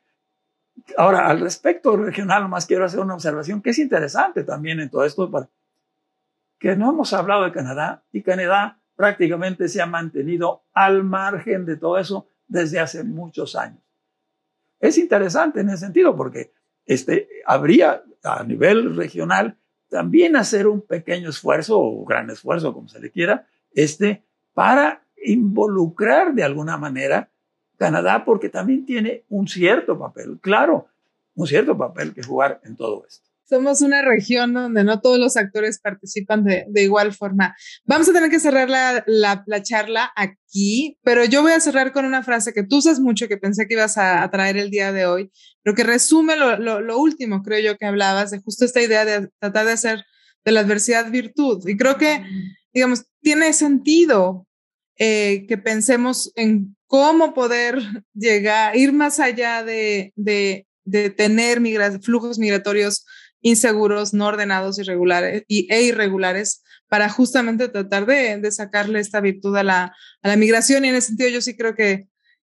ahora, 0.97 1.27
al 1.27 1.39
respecto 1.39 1.95
regional, 1.97 2.47
más 2.49 2.65
quiero 2.65 2.85
hacer 2.85 2.99
una 2.99 3.13
observación 3.13 3.61
que 3.61 3.71
es 3.71 3.79
interesante 3.79 4.43
también 4.43 4.79
en 4.79 4.89
todo 4.89 5.05
esto, 5.05 5.29
que 6.59 6.75
no 6.75 6.91
hemos 6.91 7.13
hablado 7.13 7.43
de 7.43 7.51
Canadá 7.51 8.03
y 8.11 8.21
Canadá 8.21 8.79
prácticamente 8.95 9.67
se 9.67 9.81
ha 9.81 9.87
mantenido 9.87 10.63
al 10.73 11.03
margen 11.03 11.65
de 11.65 11.75
todo 11.75 11.97
eso 11.97 12.27
desde 12.47 12.79
hace 12.79 13.03
muchos 13.03 13.55
años. 13.55 13.81
Es 14.79 14.97
interesante 14.97 15.61
en 15.61 15.69
ese 15.69 15.85
sentido 15.85 16.15
porque 16.15 16.53
este, 16.85 17.27
habría 17.45 18.03
a 18.23 18.43
nivel 18.43 18.95
regional 18.95 19.57
también 19.89 20.35
hacer 20.35 20.67
un 20.67 20.81
pequeño 20.81 21.29
esfuerzo 21.29 21.79
o 21.79 22.05
gran 22.05 22.29
esfuerzo, 22.29 22.73
como 22.73 22.87
se 22.87 22.99
le 22.99 23.11
quiera, 23.11 23.47
este, 23.73 24.23
para 24.53 25.03
involucrar 25.23 26.33
de 26.33 26.43
alguna 26.43 26.77
manera 26.77 27.29
Canadá, 27.77 28.23
porque 28.25 28.49
también 28.49 28.85
tiene 28.85 29.25
un 29.29 29.47
cierto 29.47 29.97
papel, 29.97 30.39
claro, 30.39 30.87
un 31.33 31.47
cierto 31.47 31.77
papel 31.77 32.13
que 32.13 32.23
jugar 32.23 32.61
en 32.63 32.75
todo 32.75 33.05
esto 33.07 33.31
somos 33.51 33.81
una 33.81 34.01
región 34.01 34.53
donde 34.53 34.85
no 34.85 35.01
todos 35.01 35.19
los 35.19 35.35
actores 35.35 35.81
participan 35.81 36.45
de, 36.45 36.65
igual 36.75 37.11
forma. 37.11 37.53
Vamos 37.83 38.07
a 38.07 38.13
tener 38.13 38.29
que 38.29 38.39
cerrar 38.39 38.69
la, 38.69 39.03
la, 39.05 39.61
charla 39.61 40.09
aquí, 40.15 40.97
pero 41.03 41.25
yo 41.25 41.41
voy 41.41 41.51
a 41.51 41.59
cerrar 41.59 41.91
con 41.91 42.05
una 42.05 42.23
frase 42.23 42.53
que 42.53 42.63
tú 42.63 42.77
usas 42.77 43.01
mucho, 43.01 43.27
que 43.27 43.35
pensé 43.35 43.67
que 43.67 43.73
ibas 43.73 43.97
a, 43.97 44.29
traer 44.31 44.55
el 44.55 44.71
día 44.71 44.93
de 44.93 45.05
hoy, 45.05 45.31
pero 45.63 45.75
que 45.75 45.83
resume 45.83 46.37
lo, 46.37 46.57
lo, 46.79 46.97
último, 46.97 47.43
creo 47.43 47.59
yo, 47.59 47.77
que 47.77 47.85
hablabas, 47.85 48.31
de 48.31 48.39
justo 48.39 48.63
esta 48.63 48.81
idea 48.81 49.03
de 49.03 49.27
tratar 49.39 49.65
de 49.65 49.73
hacer 49.73 50.05
de 50.45 50.51
la 50.53 50.61
adversidad 50.61 51.11
virtud. 51.11 51.61
Y 51.67 51.75
creo 51.75 51.97
que, 51.97 52.23
digamos, 52.73 53.03
tiene 53.19 53.51
sentido 53.51 54.47
eh, 55.03 55.47
que 55.47 55.57
pensemos 55.57 56.31
en 56.35 56.77
cómo 56.85 57.33
poder 57.33 57.79
llegar, 58.13 58.77
ir 58.77 58.93
más 58.93 59.19
allá 59.19 59.63
de, 59.63 60.13
de, 60.15 60.67
de 60.85 61.09
tener 61.09 61.59
flujos 62.03 62.37
migratorios 62.37 63.03
inseguros, 63.41 64.13
no 64.13 64.27
ordenados 64.27 64.77
irregulares, 64.77 65.43
y, 65.47 65.67
e 65.73 65.81
irregulares 65.81 66.61
para 66.87 67.09
justamente 67.09 67.67
tratar 67.67 68.05
de, 68.05 68.37
de 68.37 68.51
sacarle 68.51 68.99
esta 68.99 69.21
virtud 69.21 69.57
a 69.57 69.63
la, 69.63 69.95
a 70.21 70.27
la, 70.27 70.35
migración. 70.35 70.85
Y 70.85 70.89
en 70.89 70.95
ese 70.95 71.07
sentido 71.07 71.31
yo 71.31 71.41
sí 71.41 71.57
creo 71.57 71.73
que, 71.73 72.05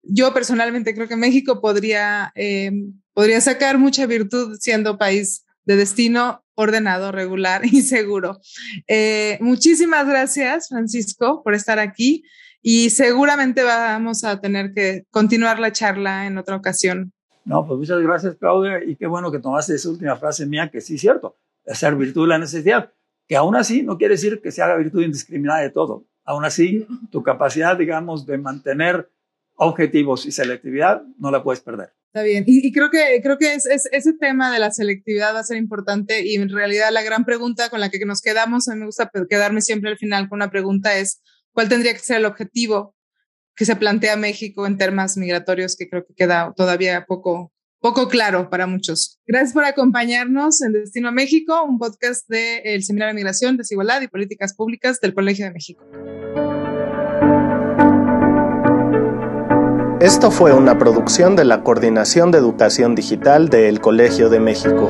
yo 0.01 0.33
personalmente 0.33 0.95
creo 0.95 1.07
que 1.07 1.15
México 1.15 1.61
podría, 1.61 2.31
eh, 2.33 2.71
podría 3.13 3.39
sacar 3.39 3.77
mucha 3.77 4.07
virtud 4.07 4.57
siendo 4.59 4.97
país 4.97 5.45
de 5.65 5.75
destino 5.75 6.43
ordenado, 6.55 7.11
regular 7.11 7.61
y 7.65 7.81
seguro. 7.81 8.39
Eh, 8.87 9.37
muchísimas 9.41 10.07
gracias, 10.07 10.69
Francisco, 10.69 11.41
por 11.43 11.53
estar 11.53 11.79
aquí 11.79 12.23
y 12.61 12.91
seguramente 12.91 13.63
vamos 13.63 14.23
a 14.23 14.39
tener 14.39 14.73
que 14.73 15.05
continuar 15.09 15.59
la 15.59 15.71
charla 15.71 16.27
en 16.27 16.37
otra 16.37 16.55
ocasión. 16.55 17.11
No, 17.43 17.65
pues 17.65 17.79
muchas 17.79 17.99
gracias, 18.01 18.35
Claudia, 18.35 18.83
y 18.83 18.95
qué 18.95 19.07
bueno 19.07 19.31
que 19.31 19.39
tomaste 19.39 19.73
esa 19.73 19.89
última 19.89 20.15
frase 20.15 20.45
mía, 20.45 20.69
que 20.69 20.79
sí 20.79 20.95
es 20.95 21.01
cierto, 21.01 21.37
hacer 21.65 21.95
virtud 21.95 22.23
de 22.23 22.27
la 22.27 22.37
necesidad, 22.37 22.93
que 23.27 23.35
aún 23.35 23.55
así 23.55 23.81
no 23.81 23.97
quiere 23.97 24.13
decir 24.13 24.41
que 24.41 24.51
se 24.51 24.61
haga 24.61 24.75
virtud 24.75 25.01
indiscriminada 25.01 25.61
de 25.61 25.71
todo. 25.71 26.05
Aún 26.23 26.45
así, 26.45 26.85
tu 27.09 27.23
capacidad, 27.23 27.75
digamos, 27.75 28.27
de 28.27 28.37
mantener 28.37 29.09
objetivos 29.55 30.27
y 30.27 30.31
selectividad 30.31 31.03
no 31.17 31.31
la 31.31 31.43
puedes 31.43 31.61
perder. 31.61 31.93
Está 32.13 32.23
bien, 32.23 32.43
y, 32.45 32.73
creo 32.73 32.89
que, 32.91 33.21
creo 33.23 33.37
que 33.37 33.53
es, 33.53 33.65
ese 33.65 34.13
tema 34.19 34.51
de 34.51 34.59
la 34.59 34.71
selectividad 34.71 35.33
va 35.33 35.39
a 35.39 35.43
ser 35.45 35.55
importante 35.55 36.25
y 36.25 36.35
en 36.35 36.49
realidad 36.49 36.89
la 36.91 37.03
gran 37.03 37.23
pregunta 37.23 37.69
con 37.69 37.79
la 37.79 37.89
que 37.89 38.05
nos 38.05 38.21
quedamos, 38.21 38.67
a 38.67 38.73
mí 38.73 38.81
me 38.81 38.85
gusta 38.85 39.09
quedarme 39.29 39.61
siempre 39.61 39.91
al 39.91 39.97
final 39.97 40.27
con 40.27 40.39
una 40.39 40.51
pregunta 40.51 40.97
es, 40.97 41.21
¿cuál 41.53 41.69
tendría 41.69 41.93
que 41.93 41.99
ser 41.99 42.17
el 42.17 42.25
objetivo 42.25 42.95
que 43.55 43.65
se 43.65 43.77
plantea 43.77 44.17
México 44.17 44.67
en 44.67 44.77
temas 44.77 45.15
migratorios 45.15 45.77
que 45.77 45.89
creo 45.89 46.05
que 46.05 46.13
queda 46.13 46.53
todavía 46.57 47.05
poco, 47.05 47.53
poco 47.79 48.07
claro 48.07 48.49
para 48.49 48.67
muchos. 48.67 49.19
Gracias 49.25 49.53
por 49.53 49.65
acompañarnos 49.65 50.61
en 50.61 50.73
Destino 50.73 51.11
México, 51.11 51.63
un 51.63 51.77
podcast 51.77 52.27
del 52.27 52.83
Seminario 52.83 53.13
de 53.13 53.15
Migración, 53.15 53.57
Desigualdad 53.57 54.01
y 54.01 54.07
Políticas 54.07 54.53
Públicas 54.53 54.99
del 54.99 55.13
Colegio 55.13 55.45
de 55.45 55.51
México. 55.51 55.83
Esto 60.01 60.31
fue 60.31 60.51
una 60.51 60.79
producción 60.79 61.35
de 61.35 61.45
la 61.45 61.61
Coordinación 61.61 62.31
de 62.31 62.39
Educación 62.39 62.95
Digital 62.95 63.49
del 63.49 63.79
Colegio 63.79 64.31
de 64.31 64.39
México. 64.39 64.89